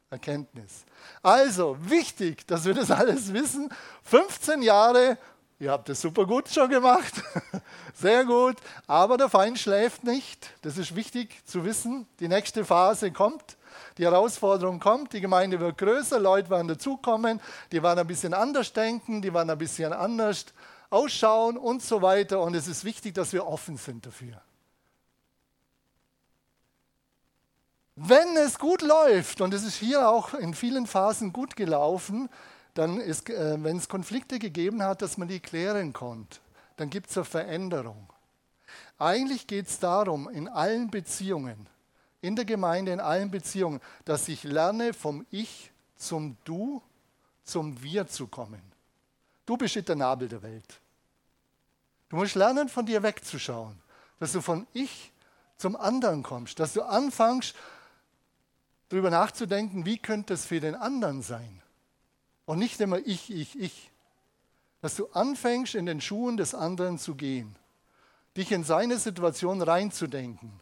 Erkenntnis. 0.09 0.87
Also 1.23 1.77
wichtig, 1.79 2.47
dass 2.47 2.65
wir 2.65 2.73
das 2.73 2.91
alles 2.91 3.35
wissen. 3.35 3.69
15 4.05 4.63
Jahre, 4.63 5.19
ihr 5.59 5.73
habt 5.73 5.91
das 5.91 6.01
super 6.01 6.25
gut 6.25 6.49
schon 6.49 6.71
gemacht, 6.71 7.23
sehr 7.95 8.25
gut, 8.25 8.57
aber 8.87 9.19
der 9.19 9.29
Feind 9.29 9.59
schläft 9.59 10.05
nicht. 10.05 10.55
Das 10.63 10.79
ist 10.79 10.97
wichtig 10.97 11.47
zu 11.47 11.67
wissen. 11.67 12.09
Die 12.19 12.29
nächste 12.29 12.65
Phase 12.65 13.13
kommt. 13.13 13.59
Die 13.99 14.05
Herausforderung 14.05 14.81
kommt, 14.81 15.13
die 15.13 15.21
Gemeinde 15.21 15.61
wird 15.61 15.79
größer, 15.79 16.19
Leute 16.21 16.51
werden 16.51 16.69
dazukommen, 16.69 17.41
die 17.73 17.83
werden 17.83 18.01
ein 18.01 18.07
bisschen 18.07 18.35
anders 18.35 18.73
denken, 18.73 19.23
die 19.23 19.33
werden 19.33 19.51
ein 19.51 19.59
bisschen 19.59 19.93
anders 19.93 20.47
ausschauen 20.91 21.57
und 21.57 21.83
so 21.83 22.03
weiter. 22.03 22.41
Und 22.41 22.55
es 22.55 22.69
ist 22.69 22.85
wichtig, 22.85 23.15
dass 23.15 23.33
wir 23.33 23.47
offen 23.47 23.77
sind 23.77 24.07
dafür. 24.07 24.41
Wenn 27.97 28.37
es 28.37 28.59
gut 28.59 28.83
läuft, 28.83 29.41
und 29.41 29.55
es 29.55 29.65
ist 29.65 29.77
hier 29.77 30.09
auch 30.09 30.35
in 30.35 30.53
vielen 30.53 30.87
Phasen 30.87 31.33
gut 31.33 31.57
gelaufen, 31.57 32.29
dann 32.75 33.01
ist, 33.01 33.31
äh, 33.31 33.57
wenn 33.65 33.79
es 33.79 33.89
Konflikte 33.89 34.39
gegeben 34.39 34.83
hat, 34.83 35.01
dass 35.01 35.17
man 35.17 35.29
die 35.29 35.41
klären 35.41 35.95
konnte, 35.95 36.39
dann 36.77 36.91
gibt 36.91 37.09
es 37.09 37.17
eine 37.17 37.25
Veränderung. 37.25 38.13
Eigentlich 38.99 39.47
geht 39.47 39.69
es 39.69 39.79
darum, 39.79 40.29
in 40.29 40.47
allen 40.47 40.91
Beziehungen, 40.91 41.67
in 42.21 42.37
der 42.37 42.45
Gemeinde, 42.45 42.93
in 42.93 43.01
allen 43.01 43.31
Beziehungen, 43.31 43.81
dass 44.05 44.29
ich 44.29 44.45
lerne, 44.45 44.93
vom 44.93 45.27
Ich 45.31 45.71
zum 45.97 46.37
Du, 46.45 46.83
zum 47.45 47.83
Wir 47.83 48.07
zu 48.07 48.27
kommen. 48.27 48.63
Du 49.45 49.57
bist 49.57 49.77
der 49.89 49.97
Nabel 49.97 50.29
der 50.29 50.43
Welt. 50.43 50.81
Du 52.09 52.17
musst 52.17 52.35
lernen, 52.35 52.69
von 52.69 52.87
dir 52.87 53.03
wegzuschauen, 53.03 53.79
dass 54.19 54.33
du 54.33 54.41
von 54.41 54.67
ich 54.73 55.13
zum 55.57 55.77
anderen 55.77 56.23
kommst, 56.23 56.59
dass 56.61 56.73
du 56.73 56.83
anfängst, 56.83 57.55
darüber 58.89 59.11
nachzudenken, 59.11 59.87
wie 59.87 59.99
könnte 59.99 60.35
es 60.35 60.45
für 60.45 60.61
den 60.61 60.75
anderen 60.75 61.23
sein. 61.23 61.63
Und 62.45 62.59
nicht 62.59 62.81
immer 62.81 62.99
ich, 62.99 63.31
ich, 63.33 63.59
ich. 63.59 63.91
Dass 64.81 64.95
du 64.95 65.07
anfängst, 65.09 65.75
in 65.75 65.87
den 65.87 66.01
Schuhen 66.01 66.37
des 66.37 66.55
anderen 66.55 66.99
zu 66.99 67.17
gehen, 67.17 67.57
dich 68.37 68.53
in 68.53 68.63
seine 68.63 68.99
Situation 68.99 69.63
reinzudenken. 69.63 70.61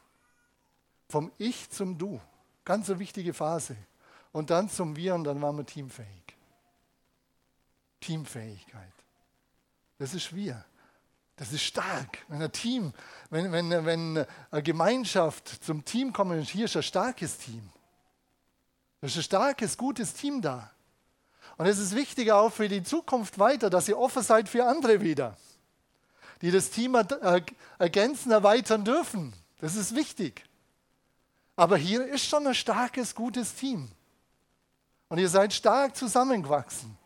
Vom 1.09 1.33
Ich 1.39 1.71
zum 1.71 1.99
Du. 1.99 2.21
Ganz 2.65 2.89
eine 2.89 2.99
wichtige 2.99 3.35
Phase. 3.35 3.77
Und 4.33 4.51
dann 4.51 4.69
zum 4.69 4.97
Wir 4.97 5.15
und 5.15 5.25
dann 5.25 5.41
waren 5.41 5.57
wir 5.57 5.67
teamfähig. 5.67 6.09
Teamfähigkeit. 8.01 8.93
Das 9.99 10.15
ist 10.15 10.35
wir. 10.35 10.65
Das 11.37 11.53
ist 11.53 11.63
stark. 11.63 12.19
Wenn 12.29 12.43
ein 12.43 12.53
Team, 12.53 12.93
wenn, 13.31 13.51
wenn, 13.53 13.71
wenn 13.85 14.27
eine 14.51 14.63
Gemeinschaft 14.63 15.65
zum 15.65 15.85
Team 15.85 16.13
kommt, 16.13 16.49
hier 16.49 16.67
ist 16.67 16.77
ein 16.77 16.83
starkes 16.83 17.39
Team. 17.39 17.71
Da 19.01 19.07
ist 19.09 19.17
ein 19.17 19.23
starkes, 19.23 19.77
gutes 19.77 20.15
Team 20.15 20.41
da. 20.41 20.71
Und 21.57 21.67
es 21.67 21.79
ist 21.79 21.95
wichtig 21.95 22.33
auch 22.33 22.51
für 22.51 22.69
die 22.69 22.83
Zukunft 22.83 23.39
weiter, 23.39 23.71
dass 23.71 23.89
ihr 23.89 23.99
offen 23.99 24.23
seid 24.23 24.49
für 24.49 24.65
andere 24.65 25.01
wieder, 25.01 25.37
die 26.41 26.51
das 26.51 26.71
Team 26.71 26.95
ergänzen, 27.79 28.33
erweitern 28.33 28.85
dürfen. 28.85 29.33
Das 29.61 29.77
ist 29.77 29.95
wichtig. 29.95 30.45
Aber 31.57 31.77
hier 31.77 32.07
ist 32.07 32.27
schon 32.27 32.47
ein 32.47 32.55
starkes, 32.55 33.15
gutes 33.15 33.55
Team. 33.55 33.91
Und 35.09 35.19
ihr 35.19 35.29
seid 35.29 35.53
stark 35.53 35.97
zusammengewachsen. 35.97 36.97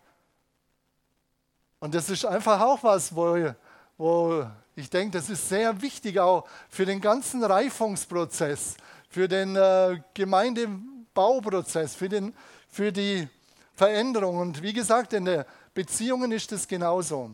Und 1.80 1.94
das 1.94 2.10
ist 2.10 2.24
einfach 2.24 2.60
auch 2.60 2.82
was, 2.82 3.14
wo 3.14 3.52
wo 3.98 4.46
ich 4.76 4.88
denke, 4.88 5.18
das 5.18 5.28
ist 5.28 5.48
sehr 5.48 5.82
wichtig 5.82 6.20
auch 6.20 6.48
für 6.68 6.86
den 6.86 7.00
ganzen 7.00 7.42
Reifungsprozess, 7.42 8.76
für 9.08 9.26
den 9.26 9.56
äh, 9.56 10.00
Gemeindebauprozess, 10.14 11.96
für, 11.96 12.08
den, 12.08 12.32
für 12.68 12.92
die 12.92 13.28
Veränderung. 13.74 14.38
Und 14.38 14.62
wie 14.62 14.72
gesagt, 14.72 15.12
in 15.12 15.24
den 15.24 15.44
Beziehungen 15.74 16.30
ist 16.30 16.52
es 16.52 16.68
genauso. 16.68 17.32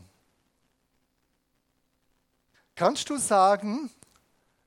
Kannst 2.75 3.11
du 3.11 3.19
sagen, 3.19 3.91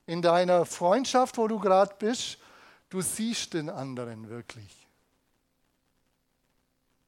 in 0.07 0.21
deiner 0.21 0.65
Freundschaft, 0.65 1.37
wo 1.37 1.47
du 1.47 1.59
gerade 1.59 1.93
bist, 1.99 2.39
du 2.89 3.01
siehst 3.01 3.53
den 3.53 3.69
anderen 3.69 4.29
wirklich? 4.29 4.87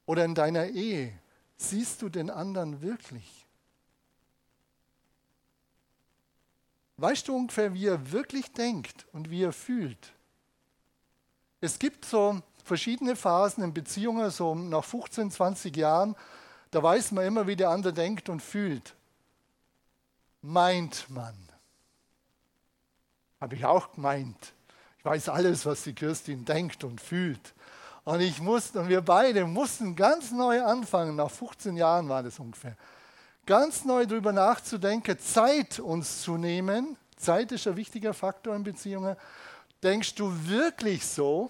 Oder 0.05 0.25
in 0.25 0.35
deiner 0.35 0.67
Ehe, 0.67 1.17
siehst 1.57 2.01
du 2.01 2.09
den 2.09 2.29
anderen 2.29 2.81
wirklich? 2.81 3.45
Weißt 6.97 7.27
du 7.29 7.35
ungefähr, 7.35 7.73
wie 7.73 7.87
er 7.87 8.11
wirklich 8.11 8.51
denkt 8.51 9.07
und 9.13 9.29
wie 9.29 9.43
er 9.43 9.53
fühlt? 9.53 10.11
Es 11.61 11.79
gibt 11.79 12.03
so 12.03 12.41
verschiedene 12.65 13.15
Phasen 13.15 13.63
in 13.63 13.73
Beziehungen, 13.73 14.29
so 14.29 14.53
nach 14.53 14.83
15, 14.83 15.31
20 15.31 15.75
Jahren, 15.77 16.15
da 16.71 16.83
weiß 16.83 17.11
man 17.13 17.25
immer, 17.25 17.47
wie 17.47 17.55
der 17.55 17.69
andere 17.69 17.93
denkt 17.93 18.27
und 18.27 18.41
fühlt. 18.41 18.95
Meint 20.41 21.09
man. 21.09 21.48
Habe 23.39 23.55
ich 23.55 23.65
auch 23.65 23.93
gemeint. 23.93 24.53
Ich 24.97 25.05
weiß 25.05 25.29
alles, 25.29 25.65
was 25.65 25.83
die 25.83 25.93
Kirstin 25.93 26.45
denkt 26.45 26.83
und 26.83 26.99
fühlt. 26.99 27.53
Und 28.03 28.21
ich 28.21 28.41
musste, 28.41 28.79
und 28.81 28.89
wir 28.89 29.01
beide 29.01 29.45
mussten 29.45 29.95
ganz 29.95 30.31
neu 30.31 30.63
anfangen, 30.63 31.15
nach 31.15 31.31
15 31.31 31.77
Jahren 31.77 32.09
war 32.09 32.23
das 32.23 32.39
ungefähr 32.39 32.75
ganz 33.49 33.83
neu 33.83 34.05
darüber 34.05 34.31
nachzudenken, 34.31 35.17
Zeit 35.17 35.79
uns 35.79 36.21
zu 36.21 36.37
nehmen. 36.37 36.95
Zeit 37.17 37.51
ist 37.51 37.67
ein 37.67 37.75
wichtiger 37.75 38.13
Faktor 38.13 38.55
in 38.55 38.61
Beziehungen. 38.61 39.15
Denkst 39.81 40.13
du 40.13 40.31
wirklich 40.47 41.03
so 41.03 41.49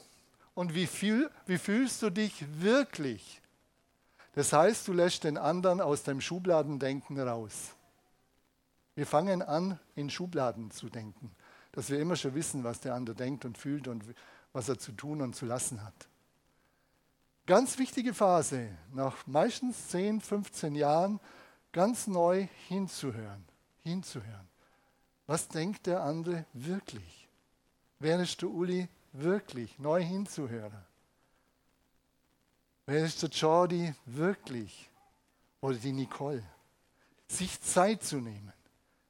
und 0.56 0.74
wie, 0.74 0.88
viel, 0.88 1.30
wie 1.46 1.58
fühlst 1.58 2.02
du 2.02 2.10
dich 2.10 2.46
wirklich? 2.62 3.42
Das 4.34 4.54
heißt, 4.54 4.88
du 4.88 4.94
lässt 4.94 5.26
den 5.26 5.38
anderen 5.38 5.82
aus 5.82 6.04
deinem 6.04 6.22
Schubladendenken 6.22 7.20
raus. 7.20 7.74
Wir 8.96 9.06
fangen 9.06 9.42
an, 9.42 9.78
in 9.98 10.10
Schubladen 10.10 10.72
zu 10.72 10.88
denken, 10.88 11.36
dass 11.72 11.90
wir 11.90 12.00
immer 12.00 12.16
schon 12.16 12.36
wissen, 12.36 12.64
was 12.64 12.80
der 12.80 12.96
andere 12.96 13.16
denkt 13.16 13.46
und 13.46 13.58
fühlt 13.58 13.88
und 13.88 14.04
was 14.54 14.70
er 14.70 14.80
zu 14.80 14.92
tun 14.92 15.22
und 15.22 15.36
zu 15.36 15.46
lassen 15.46 15.84
hat. 15.84 16.08
Ganz 17.46 17.78
wichtige 17.78 18.14
Phase, 18.14 18.70
nach 18.94 19.26
meistens 19.26 19.88
10, 19.88 20.22
15 20.22 20.76
Jahren 20.76 21.20
ganz 21.72 22.08
neu 22.08 22.48
hinzuhören, 22.68 23.44
hinzuhören. 23.82 24.48
Was 25.26 25.48
denkt 25.48 25.88
der 25.88 26.04
andere 26.04 26.46
wirklich? 26.54 27.28
Wer 28.00 28.20
ist 28.20 28.42
der 28.42 28.50
Uli 28.50 28.88
wirklich? 29.14 29.78
Neu 29.80 30.02
hinzuhören. 30.04 30.86
Wer 32.86 33.06
ist 33.06 33.22
der 33.22 33.30
Jordi 33.30 33.94
wirklich? 34.06 34.90
Oder 35.62 35.76
die 35.76 35.92
Nicole? 35.92 36.44
Sich 37.28 37.62
Zeit 37.62 38.04
zu 38.04 38.18
nehmen. 38.18 38.54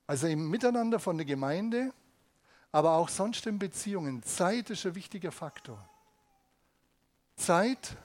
Also 0.07 0.27
im 0.27 0.49
Miteinander 0.49 0.99
von 0.99 1.17
der 1.17 1.25
Gemeinde, 1.25 1.93
aber 2.71 2.93
auch 2.93 3.09
sonst 3.09 3.45
in 3.47 3.57
Beziehungen. 3.57 4.23
Zeit 4.23 4.69
ist 4.69 4.85
ein 4.85 4.95
wichtiger 4.95 5.31
Faktor. 5.31 5.83
Zeit, 7.35 7.95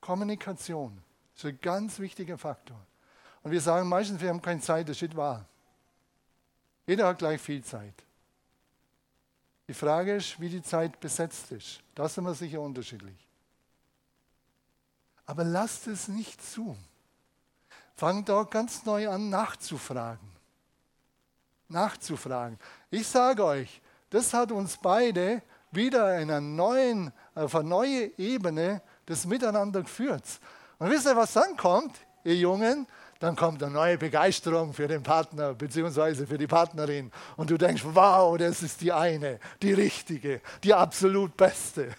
Kommunikation 0.00 1.02
ist 1.34 1.44
ein 1.44 1.58
ganz 1.60 1.98
wichtiger 1.98 2.38
Faktor. 2.38 2.78
Und 3.42 3.50
wir 3.50 3.60
sagen 3.60 3.88
meistens, 3.88 4.20
wir 4.20 4.28
haben 4.28 4.42
keine 4.42 4.60
Zeit, 4.60 4.88
das 4.88 5.02
ist 5.02 5.16
wahr. 5.16 5.44
Jeder 6.86 7.06
hat 7.08 7.18
gleich 7.18 7.40
viel 7.40 7.64
Zeit. 7.64 7.94
Die 9.68 9.74
Frage 9.74 10.16
ist, 10.16 10.38
wie 10.40 10.48
die 10.48 10.62
Zeit 10.62 11.00
besetzt 11.00 11.50
ist. 11.52 11.80
Da 11.94 12.08
sind 12.08 12.24
wir 12.24 12.34
sicher 12.34 12.60
unterschiedlich. 12.60 13.16
Aber 15.24 15.44
lasst 15.44 15.86
es 15.86 16.08
nicht 16.08 16.44
zu. 16.44 16.76
Fangt 17.96 18.28
auch 18.30 18.50
ganz 18.50 18.84
neu 18.84 19.08
an, 19.08 19.30
nachzufragen. 19.30 20.30
Nachzufragen. 21.68 22.58
Ich 22.90 23.06
sage 23.06 23.44
euch, 23.44 23.80
das 24.12 24.32
hat 24.32 24.52
uns 24.52 24.76
beide 24.76 25.42
wieder 25.70 26.06
einer 26.06 26.40
neuen, 26.40 27.12
auf 27.34 27.54
eine 27.54 27.68
neue 27.68 28.18
Ebene 28.18 28.82
des 29.08 29.26
Miteinander 29.26 29.82
geführt. 29.82 30.24
Und 30.78 30.90
wisst 30.90 31.06
ihr, 31.06 31.16
was 31.16 31.32
dann 31.32 31.56
kommt, 31.56 31.96
ihr 32.24 32.36
Jungen? 32.36 32.86
dann 33.22 33.36
kommt 33.36 33.62
eine 33.62 33.72
neue 33.72 33.98
Begeisterung 33.98 34.74
für 34.74 34.88
den 34.88 35.04
Partner 35.04 35.54
bzw. 35.54 36.26
für 36.26 36.38
die 36.38 36.48
Partnerin. 36.48 37.12
Und 37.36 37.50
du 37.50 37.56
denkst, 37.56 37.82
wow, 37.84 38.36
das 38.36 38.64
ist 38.64 38.80
die 38.80 38.92
eine, 38.92 39.38
die 39.62 39.72
richtige, 39.72 40.40
die 40.64 40.74
absolut 40.74 41.36
beste. 41.36 41.94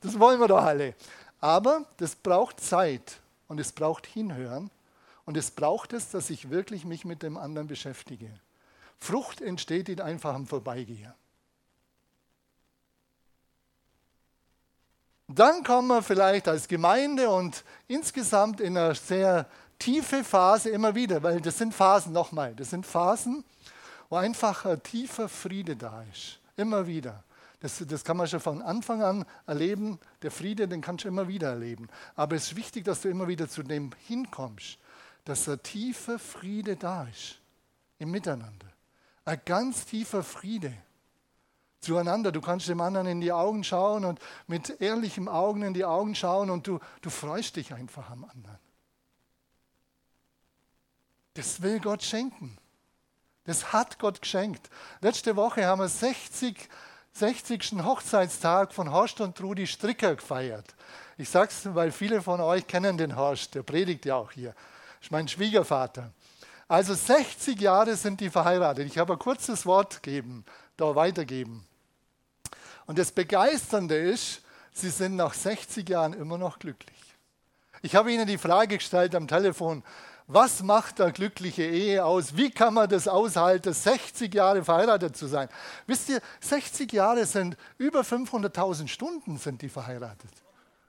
Das 0.00 0.18
wollen 0.18 0.40
wir 0.40 0.48
doch 0.48 0.62
alle. 0.62 0.94
Aber 1.38 1.84
das 1.98 2.14
braucht 2.14 2.60
Zeit 2.60 3.20
und 3.46 3.60
es 3.60 3.72
braucht 3.72 4.06
Hinhören 4.06 4.70
und 5.26 5.36
es 5.36 5.50
braucht 5.50 5.92
es, 5.92 6.10
dass 6.10 6.30
ich 6.30 6.48
wirklich 6.48 6.86
mich 6.86 7.04
mit 7.04 7.22
dem 7.22 7.36
anderen 7.36 7.68
beschäftige. 7.68 8.30
Frucht 8.98 9.42
entsteht 9.42 9.90
in 9.90 10.00
einfachem 10.00 10.46
Vorbeigehen. 10.46 11.12
Dann 15.28 15.64
kommen 15.64 15.88
wir 15.88 16.02
vielleicht 16.02 16.48
als 16.48 16.68
Gemeinde 16.68 17.30
und 17.30 17.64
insgesamt 17.88 18.60
in 18.60 18.76
einer 18.76 18.94
sehr 18.94 19.46
tiefe 19.78 20.22
Phase 20.22 20.70
immer 20.70 20.94
wieder, 20.94 21.22
weil 21.22 21.40
das 21.40 21.58
sind 21.58 21.74
Phasen 21.74 22.12
nochmal, 22.12 22.54
das 22.54 22.70
sind 22.70 22.86
Phasen, 22.86 23.44
wo 24.10 24.16
einfach 24.16 24.66
ein 24.66 24.82
tiefer 24.82 25.28
Friede 25.28 25.76
da 25.76 26.04
ist. 26.12 26.38
Immer 26.56 26.86
wieder. 26.86 27.24
Das, 27.60 27.82
das 27.86 28.04
kann 28.04 28.18
man 28.18 28.28
schon 28.28 28.40
von 28.40 28.60
Anfang 28.60 29.02
an 29.02 29.24
erleben. 29.46 29.98
Der 30.20 30.30
Friede, 30.30 30.68
den 30.68 30.82
kannst 30.82 31.04
du 31.04 31.08
immer 31.08 31.26
wieder 31.28 31.48
erleben. 31.48 31.88
Aber 32.14 32.36
es 32.36 32.48
ist 32.48 32.56
wichtig, 32.56 32.84
dass 32.84 33.00
du 33.00 33.08
immer 33.08 33.26
wieder 33.26 33.48
zu 33.48 33.62
dem 33.62 33.90
hinkommst, 34.06 34.78
dass 35.24 35.48
ein 35.48 35.62
tiefer 35.62 36.18
Friede 36.18 36.76
da 36.76 37.04
ist 37.04 37.40
im 37.98 38.10
Miteinander. 38.10 38.66
Ein 39.24 39.40
ganz 39.46 39.86
tiefer 39.86 40.22
Friede 40.22 40.74
zueinander. 41.84 42.32
Du 42.32 42.40
kannst 42.40 42.68
dem 42.68 42.80
anderen 42.80 43.06
in 43.06 43.20
die 43.20 43.32
Augen 43.32 43.62
schauen 43.64 44.04
und 44.04 44.18
mit 44.46 44.80
ehrlichen 44.80 45.28
Augen 45.28 45.62
in 45.62 45.74
die 45.74 45.84
Augen 45.84 46.14
schauen 46.14 46.50
und 46.50 46.66
du, 46.66 46.80
du 47.02 47.10
freust 47.10 47.56
dich 47.56 47.72
einfach 47.72 48.10
am 48.10 48.24
anderen. 48.24 48.58
Das 51.34 51.62
will 51.62 51.80
Gott 51.80 52.02
schenken. 52.02 52.58
Das 53.44 53.72
hat 53.72 53.98
Gott 53.98 54.22
geschenkt. 54.22 54.70
Letzte 55.00 55.36
Woche 55.36 55.66
haben 55.66 55.80
wir 55.80 55.88
60, 55.88 56.68
60. 57.12 57.84
Hochzeitstag 57.84 58.72
von 58.72 58.90
Horst 58.90 59.20
und 59.20 59.36
Trudi 59.36 59.66
Stricker 59.66 60.16
gefeiert. 60.16 60.74
Ich 61.18 61.28
sage 61.28 61.50
es, 61.50 61.74
weil 61.74 61.92
viele 61.92 62.22
von 62.22 62.40
euch 62.40 62.66
kennen 62.66 62.96
den 62.96 63.16
Horst, 63.16 63.54
der 63.54 63.62
predigt 63.62 64.06
ja 64.06 64.16
auch 64.16 64.32
hier. 64.32 64.54
Ist 65.00 65.10
mein 65.10 65.28
Schwiegervater. 65.28 66.12
Also 66.66 66.94
60 66.94 67.60
Jahre 67.60 67.94
sind 67.96 68.20
die 68.20 68.30
verheiratet. 68.30 68.86
Ich 68.86 68.98
habe 68.98 69.12
ein 69.12 69.18
kurzes 69.18 69.66
Wort 69.66 70.02
geben, 70.02 70.44
da 70.76 70.94
weitergeben. 70.94 71.66
Und 72.86 72.98
das 72.98 73.12
Begeisternde 73.12 73.96
ist, 73.96 74.42
sie 74.72 74.90
sind 74.90 75.16
nach 75.16 75.34
60 75.34 75.88
Jahren 75.88 76.12
immer 76.12 76.38
noch 76.38 76.58
glücklich. 76.58 76.94
Ich 77.82 77.94
habe 77.94 78.12
ihnen 78.12 78.26
die 78.26 78.38
Frage 78.38 78.78
gestellt 78.78 79.14
am 79.14 79.28
Telefon, 79.28 79.82
Was 80.26 80.62
macht 80.62 81.02
eine 81.02 81.12
glückliche 81.12 81.64
Ehe 81.64 82.02
aus? 82.02 82.34
Wie 82.34 82.50
kann 82.50 82.72
man 82.72 82.88
das 82.88 83.08
aushalten, 83.08 83.74
60 83.74 84.32
Jahre 84.32 84.64
verheiratet 84.64 85.16
zu 85.16 85.26
sein? 85.26 85.50
Wisst 85.86 86.08
ihr, 86.08 86.20
60 86.40 86.90
Jahre 86.92 87.26
sind 87.26 87.58
über 87.76 88.00
500.000 88.00 88.88
Stunden 88.88 89.36
sind 89.36 89.60
die 89.60 89.68
verheiratet. 89.68 90.30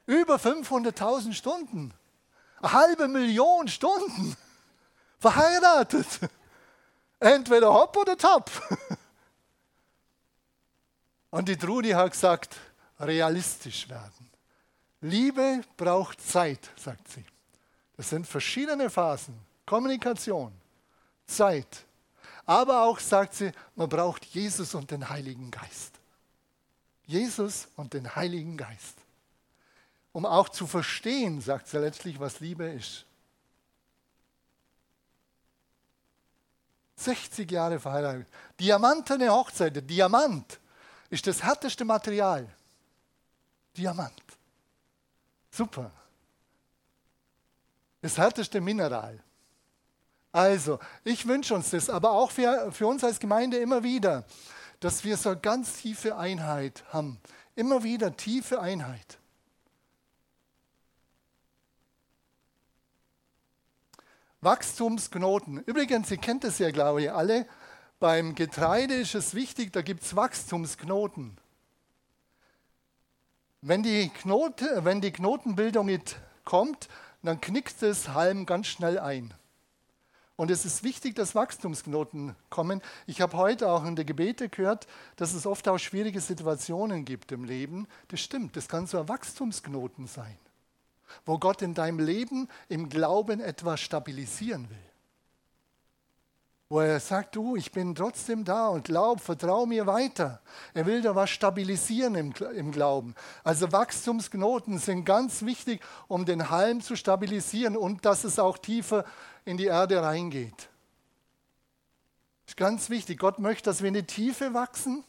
Über 0.05 0.35
500.000 0.35 1.33
Stunden. 1.33 1.93
Eine 2.61 2.71
halbe 2.71 3.07
Million 3.09 3.67
Stunden. 3.67 4.37
Verheiratet. 5.19 6.07
Entweder 7.19 7.73
hopp 7.73 7.97
oder 7.97 8.17
top. 8.17 8.49
Und 11.35 11.49
die 11.49 11.57
Trudi 11.57 11.89
hat 11.89 12.13
gesagt, 12.13 12.55
realistisch 12.97 13.89
werden. 13.89 14.29
Liebe 15.01 15.63
braucht 15.75 16.25
Zeit, 16.25 16.69
sagt 16.77 17.09
sie. 17.09 17.25
Das 17.97 18.09
sind 18.09 18.25
verschiedene 18.25 18.89
Phasen. 18.89 19.37
Kommunikation, 19.65 20.53
Zeit. 21.27 21.83
Aber 22.45 22.83
auch, 22.83 22.99
sagt 22.99 23.33
sie, 23.33 23.51
man 23.75 23.89
braucht 23.89 24.23
Jesus 24.27 24.73
und 24.75 24.89
den 24.89 25.09
Heiligen 25.09 25.51
Geist. 25.51 25.99
Jesus 27.05 27.67
und 27.75 27.93
den 27.93 28.15
Heiligen 28.15 28.55
Geist. 28.55 28.95
Um 30.13 30.25
auch 30.25 30.47
zu 30.47 30.65
verstehen, 30.65 31.41
sagt 31.41 31.67
sie 31.67 31.79
letztlich, 31.79 32.17
was 32.17 32.39
Liebe 32.39 32.63
ist. 32.63 33.05
60 36.95 37.51
Jahre 37.51 37.77
verheiratet. 37.77 38.29
Diamantene 38.57 39.29
Hochzeit. 39.29 39.75
Der 39.75 39.81
Diamant 39.81 40.61
ist 41.15 41.27
das 41.27 41.41
härteste 41.41 41.85
Material. 41.85 42.45
Diamant. 43.77 44.21
Super. 45.49 45.89
Das 48.01 48.17
härteste 48.17 48.59
Mineral. 48.59 49.23
Also, 50.33 50.77
ich 51.05 51.25
wünsche 51.25 51.55
uns 51.55 51.69
das, 51.69 51.89
aber 51.89 52.11
auch 52.11 52.31
für, 52.31 52.69
für 52.73 52.87
uns 52.87 53.01
als 53.05 53.19
Gemeinde 53.19 53.57
immer 53.57 53.81
wieder, 53.81 54.25
dass 54.81 55.05
wir 55.05 55.15
so 55.15 55.29
eine 55.29 55.39
ganz 55.39 55.77
tiefe 55.77 56.17
Einheit 56.17 56.83
haben. 56.91 57.21
Immer 57.55 57.83
wieder 57.83 58.17
tiefe 58.17 58.59
Einheit. 58.59 59.17
Wachstumsknoten. 64.41 65.59
Übrigens, 65.59 66.11
ihr 66.11 66.17
kennt 66.17 66.43
das 66.43 66.59
ja, 66.59 66.71
glaube 66.71 67.03
ich, 67.03 67.11
alle. 67.11 67.47
Beim 67.99 68.35
Getreide 68.35 68.93
ist 68.95 69.15
es 69.15 69.33
wichtig, 69.33 69.71
da 69.71 69.81
gibt 69.81 70.03
es 70.03 70.15
Wachstumsknoten. 70.15 71.37
Wenn 73.61 73.83
die, 73.83 74.09
Knote, 74.09 74.83
wenn 74.83 74.99
die 74.99 75.11
Knotenbildung 75.11 75.85
nicht 75.85 76.17
kommt, 76.43 76.89
dann 77.23 77.39
knickt 77.39 77.81
das 77.81 78.09
Halm 78.09 78.45
ganz 78.45 78.67
schnell 78.67 78.99
ein. 78.99 79.33
Und 80.35 80.51
es 80.51 80.65
ist 80.65 80.83
wichtig, 80.83 81.15
dass 81.15 81.33
Wachstumsknoten 81.33 82.35
kommen. 82.49 82.81
Ich 83.07 83.21
habe 83.21 83.37
heute 83.37 83.69
auch 83.69 83.85
in 83.85 83.95
der 83.95 84.03
Gebete 84.03 84.49
gehört, 84.49 84.87
dass 85.15 85.33
es 85.33 85.45
oft 85.45 85.67
auch 85.69 85.77
schwierige 85.77 86.19
Situationen 86.19 87.05
gibt 87.05 87.31
im 87.31 87.45
Leben. 87.45 87.87
Das 88.09 88.19
stimmt, 88.19 88.57
das 88.57 88.67
kann 88.67 88.87
so 88.87 88.99
ein 88.99 89.07
Wachstumsknoten 89.07 90.07
sein, 90.07 90.37
wo 91.25 91.39
Gott 91.39 91.61
in 91.61 91.73
deinem 91.73 91.99
Leben 91.99 92.49
im 92.67 92.89
Glauben 92.89 93.39
etwas 93.39 93.79
stabilisieren 93.79 94.69
will 94.69 94.94
wo 96.67 96.79
er 96.79 96.99
sagt, 96.99 97.35
du, 97.35 97.55
ich 97.55 97.71
bin 97.71 97.93
trotzdem 97.93 98.43
da 98.43 98.69
und 98.69 98.85
glaub, 98.85 99.21
vertrau 99.21 99.67
mir 99.67 99.85
weiter. 99.85 100.41
Er 100.73 100.87
will 100.87 101.01
da 101.01 101.15
was 101.15 101.29
stabilisieren 101.29 102.15
im, 102.15 102.33
im 102.55 102.71
Glauben. 102.71 103.13
Also 103.43 103.71
Wachstumsknoten 103.71 104.79
sind 104.79 105.05
ganz 105.05 105.43
wichtig, 105.43 105.81
um 106.07 106.25
den 106.25 106.49
Halm 106.49 106.81
zu 106.81 106.95
stabilisieren 106.95 107.77
und 107.77 108.03
dass 108.05 108.23
es 108.23 108.39
auch 108.39 108.57
tiefer 108.57 109.05
in 109.45 109.57
die 109.57 109.65
Erde 109.65 110.01
reingeht. 110.01 110.69
Ist 112.47 112.57
ganz 112.57 112.89
wichtig. 112.89 113.19
Gott 113.19 113.37
möchte, 113.37 113.69
dass 113.69 113.81
wir 113.81 113.87
in 113.87 113.93
die 113.93 114.03
Tiefe 114.03 114.53
wachsen, 114.55 115.03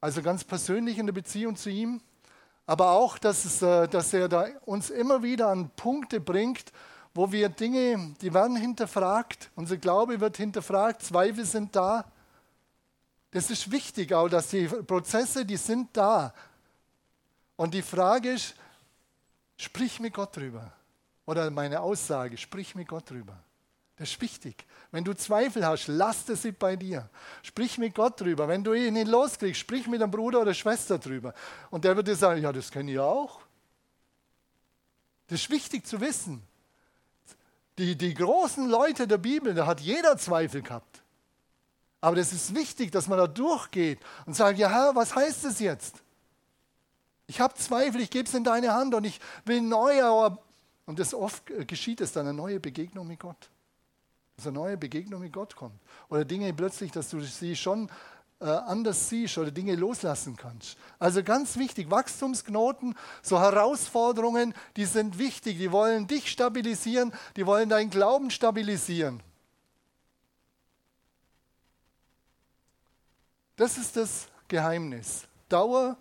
also 0.00 0.22
ganz 0.22 0.44
persönlich 0.44 0.98
in 0.98 1.06
der 1.06 1.12
Beziehung 1.12 1.56
zu 1.56 1.70
ihm, 1.70 2.00
aber 2.66 2.92
auch, 2.92 3.18
dass, 3.18 3.44
es, 3.44 3.62
äh, 3.62 3.88
dass 3.88 4.12
er 4.12 4.28
da 4.28 4.46
uns 4.64 4.90
immer 4.90 5.24
wieder 5.24 5.48
an 5.48 5.70
Punkte 5.76 6.20
bringt, 6.20 6.72
wo 7.16 7.32
wir 7.32 7.48
Dinge, 7.48 8.14
die 8.20 8.32
werden 8.32 8.56
hinterfragt, 8.56 9.50
unser 9.54 9.78
Glaube 9.78 10.20
wird 10.20 10.36
hinterfragt, 10.36 11.02
Zweifel 11.02 11.46
sind 11.46 11.74
da. 11.74 12.04
Das 13.30 13.50
ist 13.50 13.70
wichtig 13.70 14.12
auch, 14.12 14.28
dass 14.28 14.48
die 14.48 14.66
Prozesse, 14.66 15.44
die 15.44 15.56
sind 15.56 15.96
da. 15.96 16.34
Und 17.56 17.72
die 17.72 17.82
Frage 17.82 18.32
ist, 18.32 18.54
sprich 19.56 19.98
mit 19.98 20.14
Gott 20.14 20.36
drüber. 20.36 20.72
Oder 21.24 21.50
meine 21.50 21.80
Aussage, 21.80 22.36
sprich 22.36 22.74
mit 22.74 22.86
Gott 22.88 23.10
drüber. 23.10 23.36
Das 23.96 24.10
ist 24.10 24.20
wichtig. 24.20 24.66
Wenn 24.90 25.04
du 25.04 25.14
Zweifel 25.14 25.66
hast, 25.66 25.88
lass 25.88 26.26
das 26.26 26.46
bei 26.58 26.76
dir. 26.76 27.08
Sprich 27.42 27.78
mit 27.78 27.94
Gott 27.94 28.20
drüber. 28.20 28.46
Wenn 28.46 28.62
du 28.62 28.74
ihn 28.74 28.92
nicht 28.92 29.08
loskriegst, 29.08 29.60
sprich 29.60 29.86
mit 29.86 30.02
einem 30.02 30.10
Bruder 30.10 30.42
oder 30.42 30.52
Schwester 30.52 30.98
drüber. 30.98 31.32
Und 31.70 31.84
der 31.84 31.96
wird 31.96 32.06
dir 32.06 32.14
sagen, 32.14 32.42
ja, 32.42 32.52
das 32.52 32.70
kenne 32.70 32.92
ich 32.92 32.98
auch. 32.98 33.40
Das 35.28 35.40
ist 35.40 35.50
wichtig 35.50 35.86
zu 35.86 36.00
wissen. 36.00 36.42
Die, 37.78 37.96
die 37.96 38.14
großen 38.14 38.68
Leute 38.68 39.06
der 39.06 39.18
Bibel, 39.18 39.54
da 39.54 39.66
hat 39.66 39.80
jeder 39.80 40.16
Zweifel 40.16 40.62
gehabt. 40.62 41.02
Aber 42.00 42.16
das 42.16 42.32
ist 42.32 42.54
wichtig, 42.54 42.92
dass 42.92 43.08
man 43.08 43.18
da 43.18 43.26
durchgeht 43.26 43.98
und 44.26 44.34
sagt, 44.34 44.58
ja 44.58 44.70
Herr, 44.70 44.94
was 44.94 45.14
heißt 45.14 45.44
das 45.44 45.60
jetzt? 45.60 46.02
Ich 47.26 47.40
habe 47.40 47.54
Zweifel, 47.54 48.00
ich 48.00 48.10
gebe 48.10 48.28
es 48.28 48.34
in 48.34 48.44
deine 48.44 48.72
Hand 48.72 48.94
und 48.94 49.04
ich 49.04 49.20
will 49.44 49.60
neu, 49.60 50.02
aber 50.02 50.38
und 50.86 51.00
das 51.00 51.12
oft 51.12 51.42
geschieht 51.66 52.00
es 52.00 52.12
dann 52.12 52.26
eine 52.26 52.36
neue 52.36 52.60
Begegnung 52.60 53.08
mit 53.08 53.18
Gott. 53.18 53.50
Dass 54.36 54.46
eine 54.46 54.54
neue 54.54 54.76
Begegnung 54.76 55.20
mit 55.20 55.32
Gott 55.32 55.56
kommt. 55.56 55.80
Oder 56.08 56.24
Dinge 56.24 56.52
plötzlich, 56.54 56.92
dass 56.92 57.10
du 57.10 57.20
sie 57.20 57.56
schon 57.56 57.88
äh, 57.88 57.92
anders 58.38 59.08
siehst 59.08 59.38
oder 59.38 59.50
Dinge 59.50 59.74
loslassen 59.76 60.36
kannst. 60.36 60.76
Also 60.98 61.22
ganz 61.22 61.56
wichtig, 61.56 61.90
Wachstumsknoten, 61.90 62.94
so 63.22 63.40
Herausforderungen, 63.40 64.54
die 64.76 64.84
sind 64.84 65.18
wichtig, 65.18 65.58
die 65.58 65.72
wollen 65.72 66.06
dich 66.06 66.30
stabilisieren, 66.30 67.12
die 67.36 67.46
wollen 67.46 67.68
deinen 67.68 67.90
Glauben 67.90 68.30
stabilisieren. 68.30 69.22
Das 73.56 73.78
ist 73.78 73.96
das 73.96 74.28
Geheimnis. 74.48 75.26
Dauer 75.48 75.96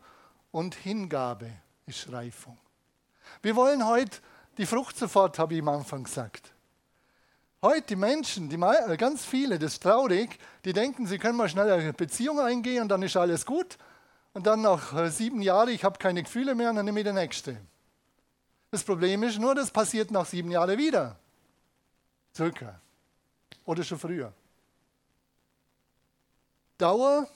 und 0.51 0.75
Hingabe 0.75 1.51
ist 1.85 2.11
Reifung. 2.11 2.57
Wir 3.41 3.55
wollen 3.55 3.85
heute 3.87 4.17
die 4.57 4.65
Frucht 4.65 4.97
sofort, 4.97 5.39
habe 5.39 5.53
ich 5.53 5.61
am 5.61 5.69
Anfang 5.69 6.03
gesagt. 6.03 6.54
Heute 7.65 7.87
die 7.87 7.95
Menschen, 7.95 8.47
die, 8.47 8.57
äh, 8.57 8.95
ganz 8.95 9.25
viele, 9.25 9.57
das 9.57 9.73
ist 9.73 9.81
traurig, 9.81 10.37
die 10.65 10.71
denken, 10.71 11.07
sie 11.07 11.17
können 11.17 11.35
mal 11.35 11.49
schnell 11.49 11.71
eine 11.71 11.93
Beziehung 11.93 12.39
eingehen 12.39 12.83
und 12.83 12.89
dann 12.89 13.01
ist 13.01 13.17
alles 13.17 13.43
gut. 13.43 13.79
Und 14.33 14.45
dann 14.45 14.61
nach 14.61 14.93
äh, 14.93 15.09
sieben 15.09 15.41
Jahren, 15.41 15.69
ich 15.69 15.83
habe 15.83 15.97
keine 15.97 16.21
Gefühle 16.21 16.53
mehr 16.53 16.69
und 16.69 16.75
dann 16.75 16.85
nehme 16.85 16.99
ich 16.99 17.05
den 17.05 17.15
nächste. 17.15 17.57
Das 18.69 18.83
Problem 18.83 19.23
ist 19.23 19.39
nur, 19.39 19.55
das 19.55 19.71
passiert 19.71 20.11
nach 20.11 20.27
sieben 20.27 20.51
Jahren 20.51 20.77
wieder. 20.77 21.17
Circa. 22.35 22.79
Oder 23.65 23.83
schon 23.83 23.97
früher. 23.97 24.31
Dauer 26.77 27.27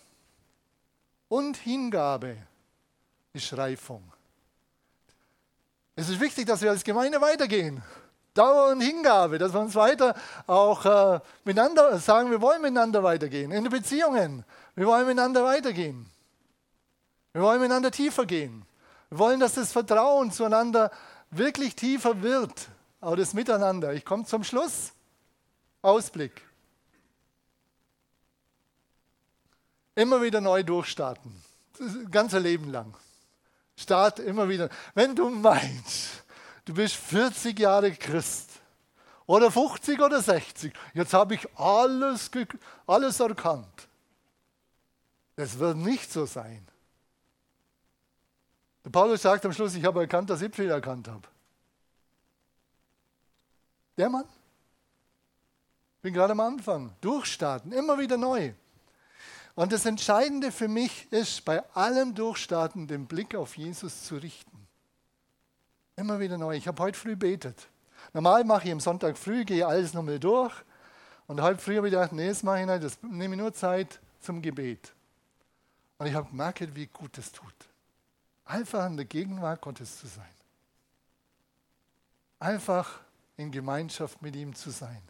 und 1.27 1.57
Hingabe 1.57 2.37
ist 3.33 3.57
Reifung. 3.57 4.13
Es 5.95 6.07
ist 6.07 6.19
wichtig, 6.19 6.45
dass 6.45 6.61
wir 6.61 6.69
als 6.69 6.83
Gemeinde 6.83 7.19
weitergehen. 7.19 7.81
Dauer 8.39 8.71
und 8.71 8.79
Hingabe, 8.79 9.37
dass 9.37 9.53
wir 9.53 9.59
uns 9.59 9.75
weiter 9.75 10.15
auch 10.47 10.85
äh, 10.85 11.19
miteinander 11.43 11.99
sagen, 11.99 12.31
wir 12.31 12.41
wollen 12.41 12.61
miteinander 12.61 13.03
weitergehen. 13.03 13.51
In 13.51 13.65
den 13.65 13.71
Beziehungen, 13.71 14.45
wir 14.75 14.87
wollen 14.87 15.05
miteinander 15.05 15.43
weitergehen. 15.43 16.09
Wir 17.33 17.41
wollen 17.41 17.59
miteinander 17.59 17.91
tiefer 17.91 18.25
gehen. 18.25 18.65
Wir 19.09 19.19
wollen, 19.19 19.39
dass 19.41 19.55
das 19.55 19.73
Vertrauen 19.73 20.31
zueinander 20.31 20.89
wirklich 21.31 21.75
tiefer 21.75 22.21
wird. 22.21 22.69
Aber 23.01 23.17
das 23.17 23.33
Miteinander. 23.33 23.93
Ich 23.93 24.05
komme 24.05 24.25
zum 24.25 24.43
Schluss. 24.43 24.93
Ausblick. 25.81 26.41
Immer 29.95 30.21
wieder 30.21 30.39
neu 30.41 30.63
durchstarten. 30.63 31.31
Das 31.77 31.89
ganze 32.11 32.39
Leben 32.39 32.71
lang. 32.71 32.93
Start 33.75 34.19
immer 34.19 34.49
wieder. 34.49 34.69
Wenn 34.93 35.15
du 35.15 35.29
meinst, 35.29 36.23
du 36.69 36.75
bist 36.75 36.97
40 36.97 37.57
Jahre 37.57 37.91
Christ 37.91 38.51
oder 39.25 39.49
50 39.49 39.99
oder 39.99 40.21
60. 40.21 40.71
Jetzt 40.93 41.15
habe 41.15 41.33
ich 41.33 41.57
alles, 41.57 42.29
alles 42.85 43.19
erkannt. 43.19 43.87
Es 45.35 45.57
wird 45.57 45.77
nicht 45.77 46.11
so 46.11 46.27
sein. 46.27 46.67
Der 48.85 48.91
Paulus 48.91 49.23
sagt 49.23 49.43
am 49.47 49.53
Schluss, 49.53 49.73
ich 49.73 49.83
habe 49.83 50.01
erkannt, 50.01 50.29
dass 50.29 50.43
ich 50.43 50.53
viel 50.53 50.69
erkannt 50.69 51.07
habe. 51.07 51.27
Der 53.97 54.09
Mann? 54.09 54.25
Ich 55.95 56.01
bin 56.03 56.13
gerade 56.13 56.33
am 56.33 56.39
Anfang. 56.39 56.93
Durchstarten, 57.01 57.71
immer 57.71 57.97
wieder 57.97 58.15
neu. 58.15 58.53
Und 59.55 59.71
das 59.71 59.87
Entscheidende 59.87 60.51
für 60.51 60.67
mich 60.67 61.11
ist, 61.11 61.43
bei 61.45 61.67
allem 61.73 62.13
Durchstarten 62.13 62.85
den 62.85 63.07
Blick 63.07 63.33
auf 63.33 63.57
Jesus 63.57 64.03
zu 64.03 64.17
richten. 64.17 64.58
Immer 65.99 66.17
wieder 66.21 66.37
neu. 66.37 66.55
Ich 66.55 66.65
habe 66.65 66.81
heute 66.81 66.97
früh 66.97 67.17
betet. 67.17 67.67
Normal 68.13 68.45
mache 68.45 68.67
ich 68.67 68.71
am 68.71 68.79
Sonntag 68.79 69.17
früh, 69.17 69.43
gehe 69.43 69.67
alles 69.67 69.93
nochmal 69.93 70.17
durch. 70.17 70.53
Und 71.27 71.41
halb 71.41 71.59
früh 71.59 71.75
habe 71.75 71.87
ich 71.87 71.93
gedacht, 71.93 72.13
nee, 72.13 72.29
das 72.29 72.41
mache 72.41 72.61
ich 72.61 72.65
nicht, 72.65 72.83
das 72.83 73.03
nehme 73.03 73.35
ich 73.35 73.41
nur 73.41 73.53
Zeit 73.53 73.99
zum 74.21 74.41
Gebet. 74.41 74.93
Und 75.97 76.07
ich 76.07 76.13
habe 76.13 76.29
gemerkt, 76.29 76.73
wie 76.73 76.87
gut 76.87 77.17
es 77.17 77.33
tut. 77.33 77.53
Einfach 78.45 78.85
in 78.87 78.95
der 78.95 79.05
Gegenwart 79.05 79.59
Gottes 79.59 79.99
zu 79.99 80.07
sein. 80.07 80.23
Einfach 82.39 83.01
in 83.35 83.51
Gemeinschaft 83.51 84.21
mit 84.21 84.37
ihm 84.37 84.55
zu 84.55 84.69
sein. 84.69 85.01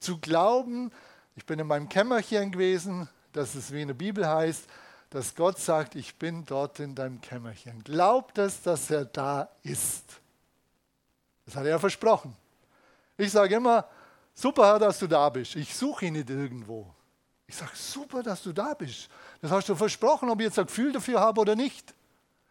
Zu 0.00 0.16
glauben, 0.16 0.90
ich 1.36 1.44
bin 1.44 1.58
in 1.58 1.66
meinem 1.66 1.90
Kämmerchen 1.90 2.52
gewesen, 2.52 3.06
dass 3.34 3.54
es 3.54 3.70
wie 3.70 3.82
in 3.82 3.88
der 3.88 3.94
Bibel 3.94 4.26
heißt, 4.26 4.64
dass 5.10 5.34
Gott 5.34 5.58
sagt, 5.58 5.94
ich 5.94 6.16
bin 6.16 6.46
dort 6.46 6.80
in 6.80 6.94
deinem 6.94 7.20
Kämmerchen. 7.20 7.84
Glaubt 7.84 8.38
es, 8.38 8.62
dass 8.62 8.90
er 8.90 9.04
da 9.04 9.50
ist. 9.62 10.21
Das 11.44 11.56
hat 11.56 11.66
er 11.66 11.78
versprochen. 11.78 12.36
Ich 13.16 13.30
sage 13.30 13.56
immer, 13.56 13.86
super, 14.34 14.78
dass 14.78 14.98
du 14.98 15.06
da 15.06 15.28
bist. 15.28 15.56
Ich 15.56 15.74
suche 15.74 16.06
ihn 16.06 16.14
nicht 16.14 16.30
irgendwo. 16.30 16.86
Ich 17.46 17.56
sage, 17.56 17.72
super, 17.74 18.22
dass 18.22 18.42
du 18.42 18.52
da 18.52 18.74
bist. 18.74 19.08
Das 19.40 19.50
hast 19.50 19.68
du 19.68 19.74
versprochen, 19.74 20.30
ob 20.30 20.40
ich 20.40 20.46
jetzt 20.46 20.58
ein 20.58 20.66
Gefühl 20.66 20.92
dafür 20.92 21.20
habe 21.20 21.40
oder 21.40 21.54
nicht. 21.54 21.94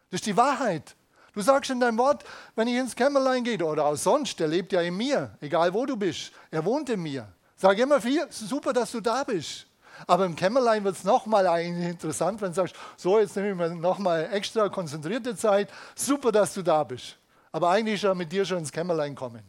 Das 0.10 0.20
ist 0.20 0.26
die 0.26 0.38
Wahrheit. 0.38 0.96
Du 1.34 1.42
sagst 1.42 1.72
in 1.72 1.80
deinem 1.80 1.98
Wort, 1.98 2.24
wenn 2.56 2.68
ich 2.68 2.76
ins 2.76 2.96
Kämmerlein 2.96 3.44
gehe 3.44 3.64
oder 3.66 3.86
auch 3.86 3.96
sonst, 3.96 4.40
der 4.40 4.50
lebt 4.50 4.74
ja 4.74 4.82
in 4.82 4.96
mir, 4.96 5.38
egal 5.40 5.74
wo 5.74 5.86
du 5.86 5.96
bist, 5.96 6.32
er 6.52 6.64
wohnt 6.66 6.90
in 6.90 7.02
mir. 7.02 7.28
Sag 7.56 7.78
immer 7.78 8.02
viel, 8.02 8.28
super, 8.30 8.74
dass 8.74 8.92
du 8.92 9.00
da 9.00 9.24
bist. 9.24 9.66
Aber 10.08 10.26
im 10.26 10.36
Kämmerlein 10.36 10.84
wird 10.84 10.98
es 10.98 11.04
nochmal 11.04 11.46
interessant, 11.62 12.42
wenn 12.42 12.50
du 12.50 12.56
sagst, 12.56 12.76
so, 12.98 13.20
jetzt 13.20 13.36
nehme 13.36 13.52
ich 13.52 13.56
mir 13.56 13.76
nochmal 13.76 14.30
extra 14.32 14.68
konzentrierte 14.68 15.36
Zeit. 15.36 15.70
Super, 15.96 16.32
dass 16.32 16.54
du 16.54 16.64
da 16.64 16.84
bist. 16.84 17.18
Aber 17.52 17.70
eigentlich 17.70 17.96
ist 17.96 18.04
er 18.04 18.16
mit 18.16 18.32
dir 18.32 18.46
schon 18.46 18.60
ins 18.60 18.72
Kämmerlein 18.72 19.16
kommen. 19.16 19.44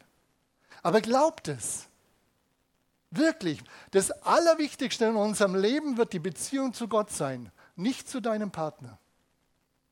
Aber 0.83 1.01
glaubt 1.01 1.49
es. 1.49 1.89
Wirklich. 3.11 3.61
Das 3.91 4.11
Allerwichtigste 4.11 5.05
in 5.05 5.17
unserem 5.17 5.55
Leben 5.55 5.97
wird 5.99 6.13
die 6.13 6.19
Beziehung 6.19 6.73
zu 6.73 6.89
Gott 6.89 7.11
sein, 7.11 7.53
nicht 7.77 8.09
zu 8.09 8.21
deinem 8.21 8.51
Partner. 8.51 8.99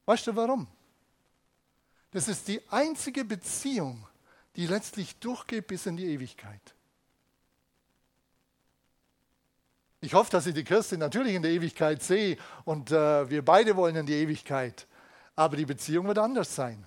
Weißt 0.07 0.27
du 0.27 0.35
warum? 0.35 0.67
Das 2.13 2.27
ist 2.27 2.49
die 2.49 2.61
einzige 2.71 3.25
Beziehung, 3.25 4.07
die 4.57 4.67
letztlich 4.67 5.17
durchgeht 5.21 5.67
bis 5.67 5.87
in 5.87 5.97
die 5.97 6.07
Ewigkeit. 6.07 6.75
Ich 10.01 10.15
hoffe, 10.15 10.31
dass 10.31 10.47
ich 10.47 10.55
die 10.55 10.65
Kirste 10.65 10.97
natürlich 10.97 11.35
in 11.35 11.43
der 11.43 11.53
Ewigkeit 11.53 12.03
sehe 12.03 12.39
und 12.65 12.91
äh, 12.91 13.29
wir 13.29 13.45
beide 13.45 13.77
wollen 13.77 13.97
in 13.97 14.07
die 14.07 14.15
Ewigkeit. 14.15 14.87
Aber 15.37 15.57
die 15.57 15.67
Beziehung 15.67 16.07
wird 16.07 16.19
anders 16.19 16.55
sein. 16.55 16.85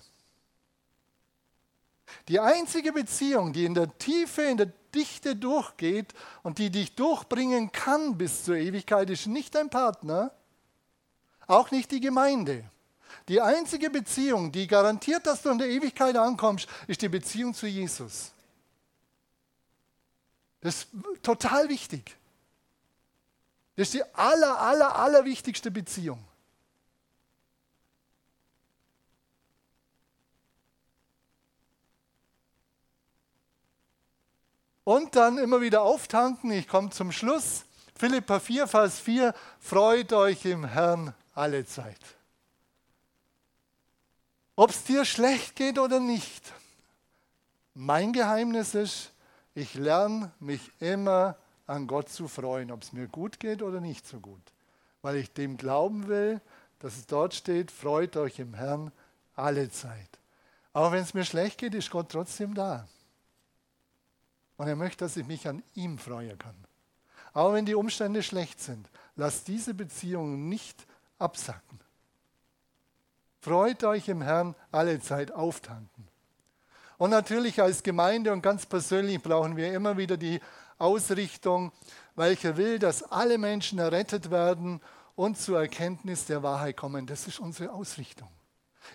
Die 2.28 2.40
einzige 2.40 2.92
Beziehung, 2.92 3.52
die 3.52 3.64
in 3.64 3.74
der 3.74 3.96
Tiefe, 3.98 4.42
in 4.42 4.56
der 4.56 4.72
Dichte 4.94 5.36
durchgeht 5.36 6.14
und 6.42 6.58
die 6.58 6.70
dich 6.70 6.94
durchbringen 6.94 7.72
kann 7.72 8.16
bis 8.16 8.44
zur 8.44 8.56
Ewigkeit, 8.56 9.10
ist 9.10 9.26
nicht 9.26 9.54
dein 9.54 9.70
Partner, 9.70 10.32
auch 11.46 11.70
nicht 11.70 11.90
die 11.90 12.00
Gemeinde. 12.00 12.64
Die 13.28 13.40
einzige 13.40 13.90
Beziehung, 13.90 14.52
die 14.52 14.66
garantiert, 14.66 15.26
dass 15.26 15.42
du 15.42 15.50
in 15.50 15.58
der 15.58 15.68
Ewigkeit 15.68 16.16
ankommst, 16.16 16.68
ist 16.86 17.02
die 17.02 17.08
Beziehung 17.08 17.54
zu 17.54 17.66
Jesus. 17.66 18.32
Das 20.60 20.76
ist 20.76 20.88
total 21.22 21.68
wichtig. 21.68 22.16
Das 23.76 23.88
ist 23.88 23.94
die 23.94 24.14
aller, 24.14 24.58
aller, 24.60 24.96
aller 24.96 25.24
wichtigste 25.24 25.70
Beziehung. 25.70 26.22
Und 34.84 35.16
dann 35.16 35.38
immer 35.38 35.60
wieder 35.60 35.82
auftanken. 35.82 36.52
Ich 36.52 36.68
komme 36.68 36.90
zum 36.90 37.10
Schluss. 37.10 37.64
Philippa 37.96 38.38
4, 38.38 38.66
Vers 38.66 39.00
4. 39.00 39.34
Freut 39.58 40.12
euch 40.12 40.44
im 40.44 40.64
Herrn 40.64 41.14
alle 41.34 41.66
Zeit. 41.66 42.00
Ob 44.56 44.70
es 44.70 44.84
dir 44.84 45.04
schlecht 45.04 45.56
geht 45.56 45.78
oder 45.78 46.00
nicht. 46.00 46.52
Mein 47.74 48.12
Geheimnis 48.12 48.74
ist, 48.74 49.10
ich 49.54 49.74
lerne 49.74 50.30
mich 50.38 50.70
immer 50.80 51.36
an 51.66 51.86
Gott 51.86 52.08
zu 52.08 52.28
freuen, 52.28 52.70
ob 52.70 52.82
es 52.82 52.92
mir 52.92 53.08
gut 53.08 53.40
geht 53.40 53.62
oder 53.62 53.80
nicht 53.80 54.06
so 54.06 54.20
gut. 54.20 54.42
Weil 55.02 55.16
ich 55.16 55.32
dem 55.32 55.56
glauben 55.56 56.08
will, 56.08 56.40
dass 56.78 56.96
es 56.96 57.06
dort 57.06 57.34
steht, 57.34 57.70
freut 57.70 58.16
euch 58.16 58.38
im 58.38 58.54
Herrn 58.54 58.92
alle 59.34 59.70
Zeit. 59.70 60.18
Auch 60.72 60.92
wenn 60.92 61.02
es 61.02 61.14
mir 61.14 61.24
schlecht 61.24 61.58
geht, 61.58 61.74
ist 61.74 61.90
Gott 61.90 62.10
trotzdem 62.10 62.54
da. 62.54 62.86
Und 64.56 64.68
er 64.68 64.76
möchte, 64.76 65.04
dass 65.04 65.16
ich 65.16 65.26
mich 65.26 65.48
an 65.48 65.62
ihm 65.74 65.98
freuen 65.98 66.38
kann. 66.38 66.54
Auch 67.32 67.52
wenn 67.52 67.66
die 67.66 67.74
Umstände 67.74 68.22
schlecht 68.22 68.60
sind, 68.60 68.88
lasst 69.16 69.48
diese 69.48 69.74
Beziehung 69.74 70.48
nicht 70.48 70.86
absacken. 71.18 71.80
Freut 73.40 73.84
euch 73.84 74.08
im 74.08 74.22
Herrn 74.22 74.54
alle 74.70 75.00
Zeit 75.00 75.32
auftanken. 75.32 76.08
Und 76.96 77.10
natürlich 77.10 77.60
als 77.60 77.82
Gemeinde 77.82 78.32
und 78.32 78.40
ganz 78.42 78.66
persönlich 78.66 79.20
brauchen 79.20 79.56
wir 79.56 79.74
immer 79.74 79.96
wieder 79.96 80.16
die 80.16 80.40
Ausrichtung, 80.78 81.72
welche 82.14 82.56
will, 82.56 82.78
dass 82.78 83.02
alle 83.02 83.36
Menschen 83.36 83.78
errettet 83.78 84.30
werden 84.30 84.80
und 85.16 85.36
zur 85.38 85.60
Erkenntnis 85.60 86.26
der 86.26 86.42
Wahrheit 86.42 86.76
kommen. 86.76 87.06
Das 87.06 87.26
ist 87.26 87.40
unsere 87.40 87.72
Ausrichtung. 87.72 88.28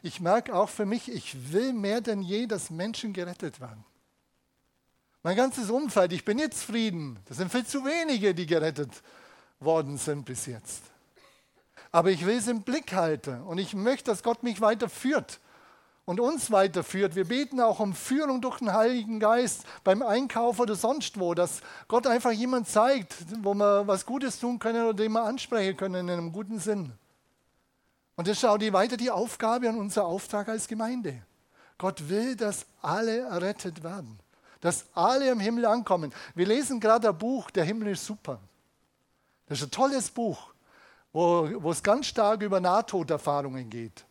Ich 0.02 0.19
merke 0.19 0.56
auch 0.56 0.69
für 0.69 0.86
mich, 0.86 1.12
ich 1.12 1.52
will 1.52 1.74
mehr 1.74 2.02
denn 2.02 2.22
je, 2.22 2.48
dass 2.48 2.69
Menschen 2.69 3.13
gerettet 3.13 3.60
werden. 3.60 3.84
Mein 5.21 5.36
ganzes 5.36 5.69
Umfeld, 5.69 6.13
ich 6.13 6.23
bin 6.23 6.39
jetzt 6.39 6.62
zufrieden. 6.62 7.19
Das 7.25 7.38
sind 7.38 7.51
viel 7.51 7.65
zu 7.65 7.84
wenige, 7.84 8.34
die 8.34 8.45
gerettet 8.45 8.91
worden 9.60 9.97
sind 9.97 10.25
bis 10.25 10.45
jetzt. 10.45 10.84
Aber 11.91 12.10
ich 12.10 12.25
will 12.25 12.38
es 12.38 12.47
im 12.47 12.62
Blick 12.62 12.93
halten 12.93 13.41
und 13.43 13.58
ich 13.58 13.73
möchte, 13.73 14.12
dass 14.12 14.23
Gott 14.23 14.43
mich 14.43 14.62
weiter 14.62 14.89
führt 14.89 15.39
und 16.05 16.19
uns 16.19 16.51
weiterführt. 16.51 17.15
Wir 17.15 17.25
beten 17.25 17.60
auch 17.60 17.79
um 17.79 17.93
Führung 17.93 18.41
durch 18.41 18.60
den 18.60 18.73
Heiligen 18.73 19.19
Geist 19.19 19.63
beim 19.84 20.01
Einkauf 20.01 20.60
oder 20.60 20.75
sonst 20.75 21.19
wo, 21.19 21.34
dass 21.34 21.62
Gott 21.88 22.08
einfach 22.08 22.32
jemand 22.32 22.67
zeigt, 22.67 23.15
wo 23.43 23.53
wir 23.53 23.88
was 23.88 24.05
Gutes 24.05 24.39
tun 24.39 24.60
können 24.60 24.84
oder 24.84 24.93
den 24.93 25.12
wir 25.12 25.23
ansprechen 25.23 25.77
können 25.77 26.08
in 26.08 26.10
einem 26.10 26.32
guten 26.32 26.60
Sinn. 26.60 26.93
Und 28.15 28.27
ist 28.27 28.45
auch 28.45 28.58
die, 28.58 28.73
weiter 28.73 28.97
die 28.97 29.12
Aufgabe 29.12 29.69
und 29.69 29.77
unser 29.77 30.05
Auftrag 30.05 30.49
als 30.49 30.67
Gemeinde. 30.67 31.21
Gott 31.77 32.10
will, 32.10 32.36
dass 32.36 32.65
alle 32.82 33.19
errettet 33.19 33.84
werden, 33.84 34.19
dass 34.62 34.86
alle 34.93 35.32
im 35.32 35.39
Himmel 35.39 35.65
ankommen. 35.65 36.13
Wir 36.36 36.45
lesen 36.45 36.80
gerade 36.80 37.10
ein 37.10 37.17
Buch, 37.17 37.50
der 37.52 37.63
Himmel 37.63 37.89
ist 37.89 38.06
super. 38.06 38.39
Das 39.48 39.60
ist 39.60 39.65
ein 39.65 39.72
tolles 39.72 40.10
Buch, 40.10 40.54
wo, 41.12 41.50
wo 41.62 41.72
es 41.72 41.82
ganz 41.82 42.08
stark 42.08 42.41
über 42.41 42.60
Nahtoderfahrungen 42.60 43.69
geht. 43.69 44.06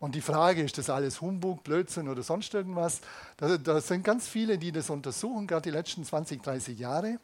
Und 0.00 0.16
die 0.16 0.20
Frage, 0.20 0.62
ist 0.62 0.78
das 0.78 0.90
alles 0.90 1.20
Humbug, 1.20 1.62
Blödsinn 1.62 2.08
oder 2.08 2.24
sonst 2.24 2.52
irgendwas? 2.54 3.00
Da, 3.36 3.56
da 3.56 3.80
sind 3.80 4.02
ganz 4.02 4.26
viele, 4.26 4.58
die 4.58 4.72
das 4.72 4.90
untersuchen, 4.90 5.46
gerade 5.46 5.62
die 5.62 5.70
letzten 5.70 6.04
20, 6.04 6.42
30 6.42 6.76
Jahre. 6.76 7.20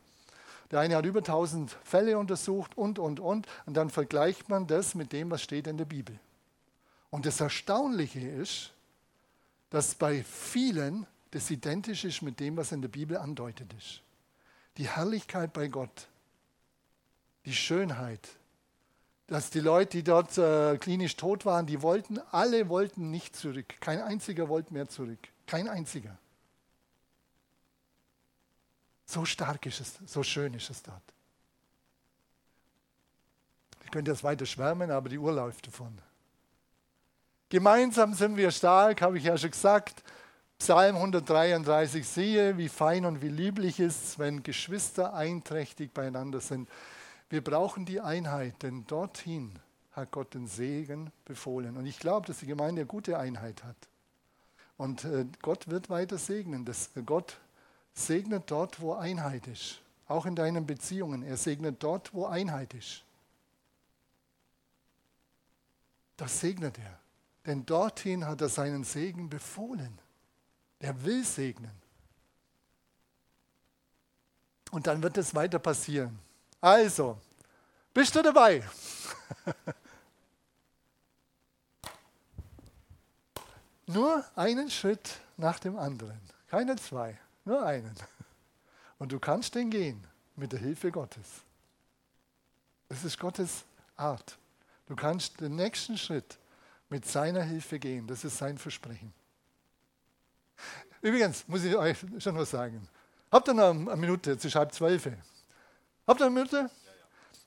Der 0.71 0.81
eine 0.81 0.95
hat 0.95 1.05
über 1.05 1.19
1000 1.19 1.77
Fälle 1.83 2.19
untersucht 2.19 2.79
und, 2.79 3.01
und, 3.01 3.19
und. 3.19 3.49
Und 3.67 3.77
dann 3.77 3.91
vergleicht 3.91 4.49
man 4.49 4.69
das 4.69 4.95
mit 4.95 5.13
dem, 5.13 5.31
was 5.31 5.43
steht 5.43 5.67
in 5.67 5.77
der 5.77 5.87
Bibel. 5.87 6.21
Und 7.11 7.27
das 7.27 7.41
Erstaunliche 7.41 8.21
ist, 8.21 8.73
dass 9.71 9.97
bei 9.97 10.23
vielen 10.23 11.07
das 11.31 11.51
identisch 11.51 12.05
ist 12.05 12.23
mit 12.23 12.41
dem, 12.41 12.57
was 12.57 12.73
in 12.73 12.81
der 12.81 12.88
Bibel 12.88 13.17
andeutet 13.17 13.73
ist. 13.75 14.03
Die 14.77 14.88
Herrlichkeit 14.88 15.53
bei 15.53 15.69
Gott, 15.69 16.09
die 17.45 17.55
Schönheit, 17.55 18.29
dass 19.27 19.51
die 19.51 19.61
Leute, 19.61 19.99
die 19.99 20.05
dort 20.05 20.38
äh, 20.38 20.79
klinisch 20.79 21.17
tot 21.17 21.45
waren, 21.45 21.67
die 21.67 21.83
wollten, 21.83 22.18
alle 22.31 22.68
wollten 22.68 23.11
nicht 23.11 23.37
zurück. 23.37 23.74
Kein 23.81 24.01
einziger 24.01 24.49
wollte 24.49 24.72
mehr 24.72 24.89
zurück. 24.89 25.18
Kein 25.47 25.68
einziger. 25.68 26.16
So 29.05 29.24
stark 29.24 29.66
ist 29.66 29.81
es, 29.81 29.99
so 30.07 30.22
schön 30.22 30.55
ist 30.55 30.70
es 30.70 30.83
dort. 30.83 31.03
Ich 33.85 33.91
könnte 33.91 34.11
jetzt 34.11 34.24
weiter 34.24 34.45
schwärmen, 34.45 34.91
aber 34.91 35.09
die 35.09 35.18
Uhr 35.18 35.33
läuft 35.33 35.66
davon. 35.66 35.99
Gemeinsam 37.49 38.12
sind 38.12 38.37
wir 38.37 38.51
stark, 38.51 39.01
habe 39.01 39.16
ich 39.16 39.24
ja 39.24 39.37
schon 39.39 39.51
gesagt. 39.51 40.03
Psalm 40.59 40.97
133, 40.97 42.07
siehe, 42.07 42.59
wie 42.59 42.69
fein 42.69 43.05
und 43.05 43.23
wie 43.23 43.29
lieblich 43.29 43.79
ist 43.79 44.19
wenn 44.19 44.43
Geschwister 44.43 45.15
einträchtig 45.15 45.95
beieinander 45.95 46.41
sind. 46.41 46.69
Wir 47.31 47.43
brauchen 47.43 47.85
die 47.85 48.01
Einheit, 48.01 48.63
denn 48.63 48.87
dorthin 48.87 49.59
hat 49.93 50.11
Gott 50.11 50.35
den 50.35 50.47
Segen 50.47 51.13
befohlen. 51.25 51.77
Und 51.77 51.87
ich 51.87 51.99
glaube, 51.99 52.27
dass 52.27 52.39
die 52.39 52.47
Gemeinde 52.47 52.83
eine 52.83 52.87
gute 52.87 53.19
Einheit 53.19 53.63
hat. 53.65 53.77
Und 54.77 55.05
äh, 55.05 55.27
Gott 55.43 55.69
wird 55.69 55.91
weiter 55.91 56.19
segnen. 56.19 56.65
Das, 56.65 56.91
äh, 56.97 57.03
Gott 57.03 57.39
segnet 57.95 58.51
dort, 58.51 58.81
wo 58.81 58.95
Einheit 58.95 59.47
ist. 59.47 59.81
Auch 60.07 60.27
in 60.27 60.37
deinen 60.37 60.67
Beziehungen. 60.67 61.23
Er 61.23 61.37
segnet 61.37 61.83
dort, 61.83 62.15
wo 62.15 62.27
Einheit 62.27 62.75
ist. 62.75 63.05
Das 66.17 66.41
segnet 66.41 66.79
er. 66.79 66.99
Denn 67.47 67.67
dorthin 67.67 68.27
hat 68.27 68.41
er 68.41 68.49
seinen 68.49 68.85
Segen 68.85 69.29
befohlen. 69.29 69.99
Er 70.79 71.05
will 71.05 71.24
segnen. 71.24 71.72
Und 74.70 74.87
dann 74.87 75.03
wird 75.03 75.16
es 75.16 75.35
weiter 75.35 75.59
passieren. 75.59 76.18
Also, 76.61 77.18
bist 77.95 78.14
du 78.14 78.22
dabei? 78.22 78.62
Nur 83.89 84.22
einen 84.37 84.70
Schritt 84.70 85.18
nach 85.39 85.59
dem 85.59 85.79
anderen. 85.79 86.20
Keine 86.49 86.76
zwei, 86.76 87.18
nur 87.45 87.64
einen. 87.64 87.95
Und 88.99 89.12
du 89.12 89.18
kannst 89.18 89.55
den 89.55 89.70
gehen 89.70 90.07
mit 90.37 90.53
der 90.53 90.59
Hilfe 90.59 90.91
Gottes. 90.91 91.26
Das 92.91 93.03
ist 93.03 93.18
Gottes 93.18 93.64
Art. 93.97 94.37
Du 94.87 94.95
kannst 94.95 95.41
den 95.41 95.57
nächsten 95.57 95.97
Schritt 95.97 96.39
mit 96.91 97.07
seiner 97.07 97.43
Hilfe 97.43 97.79
gehen. 97.79 98.07
Das 98.07 98.24
ist 98.24 98.37
sein 98.37 98.59
Versprechen. 98.59 99.14
Übrigens, 101.01 101.47
muss 101.47 101.65
ich 101.65 101.77
euch 101.77 101.99
schon 102.19 102.37
was 102.37 102.51
sagen. 102.51 102.89
Habt 103.31 103.49
ihr 103.49 103.55
noch 103.55 103.71
eine 103.71 103.97
Minute? 103.97 104.33
Jetzt 104.33 104.45
ist 104.45 104.55
halb 104.55 104.73
zwölf. 104.73 105.09
Habt 106.07 106.21
ihr 106.21 106.27
eine 106.27 106.35
Minute? 106.35 106.71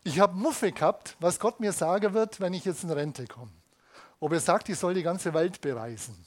Ich 0.04 0.20
habe 0.20 0.36
Muffe 0.36 0.72
gehabt, 0.72 1.16
was 1.20 1.40
Gott 1.40 1.60
mir 1.60 1.72
sagen 1.72 2.14
wird, 2.14 2.40
wenn 2.40 2.54
ich 2.54 2.66
jetzt 2.66 2.84
in 2.84 2.92
Rente 2.92 3.28
komme. 3.28 3.52
Ob 4.20 4.32
er 4.32 4.40
sagt, 4.40 4.70
ich 4.70 4.78
soll 4.78 4.94
die 4.94 5.04
ganze 5.04 5.34
Welt 5.34 5.62
bereisen. 5.62 6.26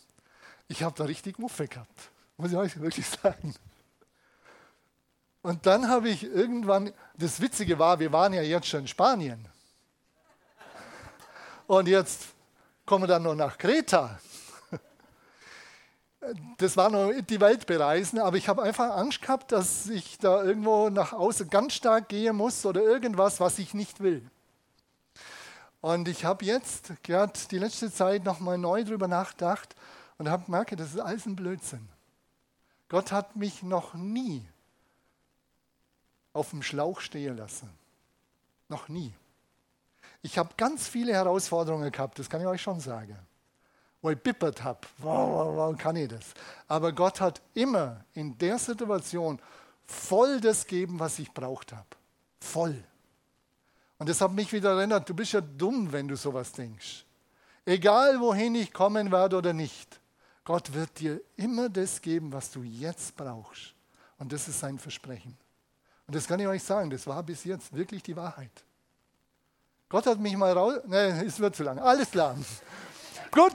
Ich 0.69 0.83
habe 0.83 0.97
da 0.97 1.05
richtig 1.05 1.39
Muffe 1.39 1.69
gehabt, 1.69 2.11
muss 2.37 2.51
ich 2.51 2.57
euch 2.57 2.81
wirklich 2.81 3.07
sagen. 3.09 3.55
Und 5.43 5.67
dann 5.67 5.89
habe 5.89 6.09
ich 6.09 6.25
irgendwann, 6.25 6.93
das 7.17 7.41
Witzige 7.41 7.79
war, 7.79 7.99
wir 8.01 8.13
waren 8.13 8.33
ja 8.33 8.43
jetzt 8.43 8.67
schon 8.67 8.81
in 8.81 8.89
Spanien. 8.89 9.47
Und 11.67 11.89
jetzt 11.89 12.29
kommen 12.87 13.05
wir 13.05 13.09
dann 13.09 13.23
noch 13.23 13.35
nach 13.35 13.59
Kreta. 13.59 14.19
Das 16.59 16.77
war 16.77 16.91
noch 16.91 17.13
die 17.29 17.41
Welt 17.41 17.67
bereisen, 17.67 18.19
aber 18.19 18.37
ich 18.37 18.49
habe 18.49 18.63
einfach 18.63 18.97
Angst 18.97 19.21
gehabt, 19.21 19.53
dass 19.53 19.89
ich 19.89 20.19
da 20.19 20.43
irgendwo 20.43 20.89
nach 20.89 21.13
außen 21.13 21.51
ganz 21.51 21.75
stark 21.75 22.09
gehen 22.09 22.37
muss 22.37 22.65
oder 22.65 22.83
irgendwas, 22.83 23.41
was 23.41 23.59
ich 23.59 23.75
nicht 23.75 24.01
will. 24.01 24.23
Und 25.81 26.09
ich 26.09 26.25
habe 26.25 26.45
jetzt 26.45 26.93
gerade 27.03 27.39
die 27.51 27.59
letzte 27.59 27.93
Zeit 27.93 28.25
nochmal 28.25 28.57
neu 28.57 28.85
darüber 28.85 29.07
nachgedacht 29.07 29.77
und 30.17 30.31
habe 30.31 30.47
gemerkt, 30.47 30.79
das 30.81 30.95
ist 30.95 31.01
alles 31.01 31.27
ein 31.27 31.37
Blödsinn. 31.37 31.89
Gott 32.89 33.13
hat 33.13 33.37
mich 33.37 33.63
noch 33.63 33.93
nie 33.95 34.47
auf 36.33 36.51
dem 36.51 36.63
Schlauch 36.63 37.01
stehen 37.01 37.37
lassen. 37.37 37.69
Noch 38.69 38.89
nie. 38.89 39.13
Ich 40.23 40.39
habe 40.39 40.55
ganz 40.57 40.89
viele 40.89 41.13
Herausforderungen 41.13 41.93
gehabt, 41.93 42.19
das 42.19 42.31
kann 42.31 42.41
ich 42.41 42.47
euch 42.47 42.63
schon 42.63 42.81
sagen. 42.81 43.19
Wo 44.05 44.11
ich 44.11 44.19
bippert 44.19 44.63
habe, 44.63 44.81
wow, 44.99 45.31
wow, 45.31 45.57
wow, 45.57 45.79
kann 45.79 45.97
ich 45.97 46.09
das. 46.09 46.35
Aber 46.69 46.93
Gott 46.93 47.23
hat 47.23 47.41
immer 47.55 48.05
in 48.13 48.37
der 48.37 48.59
Situation 48.59 49.39
voll 49.87 50.43
das 50.43 50.67
gegeben, 50.67 51.01
was 51.01 51.19
ich 51.19 51.33
braucht 51.33 51.73
habe. 51.73 51.87
Voll. 52.39 52.85
Und 53.97 54.07
das 54.11 54.21
hat 54.21 54.31
mich 54.33 54.53
wieder 54.53 54.73
erinnert, 54.73 55.09
du 55.09 55.15
bist 55.15 55.33
ja 55.33 55.41
dumm, 55.41 55.91
wenn 55.91 56.07
du 56.07 56.17
sowas 56.17 56.53
denkst. 56.53 57.07
Egal 57.65 58.21
wohin 58.21 58.55
ich 58.57 58.75
kommen 58.75 59.11
werde 59.11 59.39
oder 59.39 59.55
nicht, 59.55 59.99
Gott 60.45 60.75
wird 60.75 61.01
dir 61.01 61.23
immer 61.37 61.71
das 61.71 62.03
geben, 62.03 62.31
was 62.31 62.51
du 62.51 62.63
jetzt 62.63 63.17
brauchst. 63.17 63.73
Und 64.19 64.35
das 64.35 64.49
ist 64.49 64.61
sein 64.61 64.79
Versprechen. 64.79 65.35
Und 66.07 66.15
das 66.15 66.27
kann 66.27 66.39
ich 66.41 66.47
euch 66.47 66.63
sagen, 66.63 66.91
das 66.91 67.07
war 67.07 67.23
bis 67.23 67.45
jetzt 67.45 67.75
wirklich 67.75 68.03
die 68.03 68.17
Wahrheit. 68.17 68.65
Gott 69.89 70.05
hat 70.05 70.21
mich 70.21 70.37
mal 70.37 70.53
raus. 70.53 70.75
Ne, 70.85 71.25
es 71.25 71.41
wird 71.41 71.57
zu 71.57 71.63
lang. 71.63 71.79
Alles 71.79 72.11
klar. 72.11 72.37
Gut. 73.31 73.55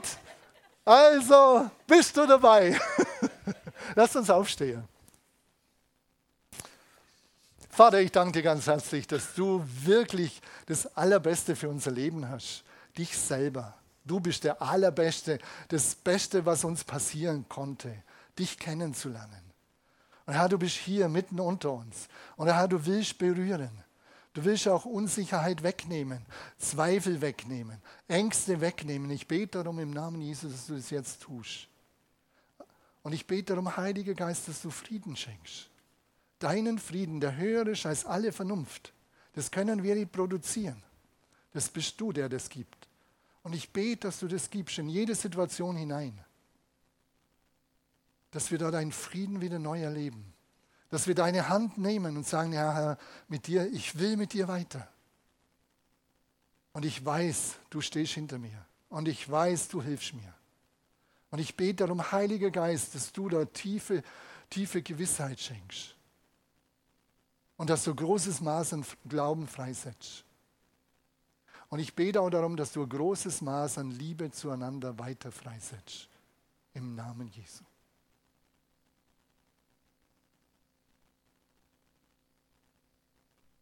Also, 0.84 1.70
bist 1.86 2.16
du 2.16 2.26
dabei? 2.26 2.78
Lass 3.94 4.16
uns 4.16 4.30
aufstehen. 4.30 4.88
Vater, 7.68 8.00
ich 8.00 8.12
danke 8.12 8.32
dir 8.32 8.42
ganz 8.42 8.66
herzlich, 8.66 9.06
dass 9.06 9.34
du 9.34 9.64
wirklich 9.66 10.42
das 10.66 10.96
Allerbeste 10.96 11.56
für 11.56 11.68
unser 11.68 11.90
Leben 11.90 12.28
hast. 12.28 12.64
Dich 12.98 13.16
selber. 13.16 13.74
Du 14.04 14.20
bist 14.20 14.44
der 14.44 14.60
Allerbeste, 14.60 15.38
das 15.68 15.94
Beste, 15.94 16.44
was 16.44 16.64
uns 16.64 16.82
passieren 16.84 17.46
konnte, 17.48 18.02
dich 18.38 18.58
kennenzulernen. 18.58 19.52
Und 20.26 20.34
Herr, 20.34 20.48
du 20.48 20.58
bist 20.58 20.76
hier 20.76 21.08
mitten 21.08 21.40
unter 21.40 21.72
uns. 21.72 22.08
Und 22.36 22.48
Herr, 22.48 22.68
du 22.68 22.84
willst 22.84 23.18
berühren. 23.18 23.70
Du 24.32 24.44
willst 24.44 24.68
auch 24.68 24.84
Unsicherheit 24.84 25.62
wegnehmen, 25.62 26.24
Zweifel 26.56 27.20
wegnehmen, 27.20 27.80
Ängste 28.06 28.60
wegnehmen. 28.60 29.10
Ich 29.10 29.26
bete 29.26 29.58
darum 29.58 29.80
im 29.80 29.90
Namen 29.90 30.20
Jesus, 30.20 30.52
dass 30.52 30.66
du 30.66 30.76
das 30.76 30.90
jetzt 30.90 31.22
tust. 31.22 31.66
Und 33.02 33.12
ich 33.12 33.26
bete 33.26 33.54
darum, 33.54 33.76
Heiliger 33.76 34.14
Geist, 34.14 34.46
dass 34.46 34.62
du 34.62 34.70
Frieden 34.70 35.16
schenkst. 35.16 35.68
Deinen 36.38 36.78
Frieden, 36.78 37.20
der 37.20 37.36
höher 37.36 37.66
ist 37.66 37.86
als 37.86 38.04
alle 38.06 38.30
Vernunft. 38.30 38.92
Das 39.32 39.50
können 39.50 39.82
wir 39.82 39.94
nicht 39.96 40.12
produzieren. 40.12 40.82
Das 41.52 41.68
bist 41.68 42.00
du, 42.00 42.12
der 42.12 42.28
das 42.28 42.48
gibt. 42.48 42.88
Und 43.42 43.54
ich 43.54 43.70
bete, 43.70 44.06
dass 44.06 44.20
du 44.20 44.28
das 44.28 44.48
gibst 44.50 44.78
in 44.78 44.88
jede 44.88 45.14
Situation 45.14 45.76
hinein. 45.76 46.18
Dass 48.30 48.50
wir 48.52 48.58
da 48.58 48.70
deinen 48.70 48.92
Frieden 48.92 49.40
wieder 49.40 49.58
neu 49.58 49.82
erleben 49.82 50.32
dass 50.90 51.06
wir 51.06 51.14
deine 51.14 51.48
Hand 51.48 51.78
nehmen 51.78 52.16
und 52.16 52.26
sagen, 52.26 52.52
ja 52.52 52.74
Herr, 52.74 52.98
mit 53.28 53.46
dir, 53.46 53.70
ich 53.72 53.98
will 53.98 54.16
mit 54.16 54.32
dir 54.32 54.48
weiter. 54.48 54.86
Und 56.72 56.84
ich 56.84 57.04
weiß, 57.04 57.56
du 57.70 57.80
stehst 57.80 58.12
hinter 58.12 58.38
mir. 58.38 58.66
Und 58.88 59.08
ich 59.08 59.28
weiß, 59.28 59.68
du 59.68 59.82
hilfst 59.82 60.14
mir. 60.14 60.34
Und 61.30 61.38
ich 61.38 61.56
bete 61.56 61.84
darum, 61.84 62.10
Heiliger 62.10 62.50
Geist, 62.50 62.94
dass 62.94 63.12
du 63.12 63.28
da 63.28 63.44
tiefe, 63.44 64.02
tiefe 64.50 64.82
Gewissheit 64.82 65.38
schenkst. 65.38 65.94
Und 67.56 67.70
dass 67.70 67.84
du 67.84 67.94
großes 67.94 68.40
Maß 68.40 68.72
an 68.72 68.84
Glauben 69.08 69.46
freisetzt. 69.46 70.24
Und 71.68 71.78
ich 71.78 71.94
bete 71.94 72.20
auch 72.20 72.30
darum, 72.30 72.56
dass 72.56 72.72
du 72.72 72.84
großes 72.84 73.42
Maß 73.42 73.78
an 73.78 73.92
Liebe 73.92 74.32
zueinander 74.32 74.98
weiter 74.98 75.30
freisetzt. 75.30 76.08
Im 76.74 76.96
Namen 76.96 77.28
Jesu. 77.28 77.62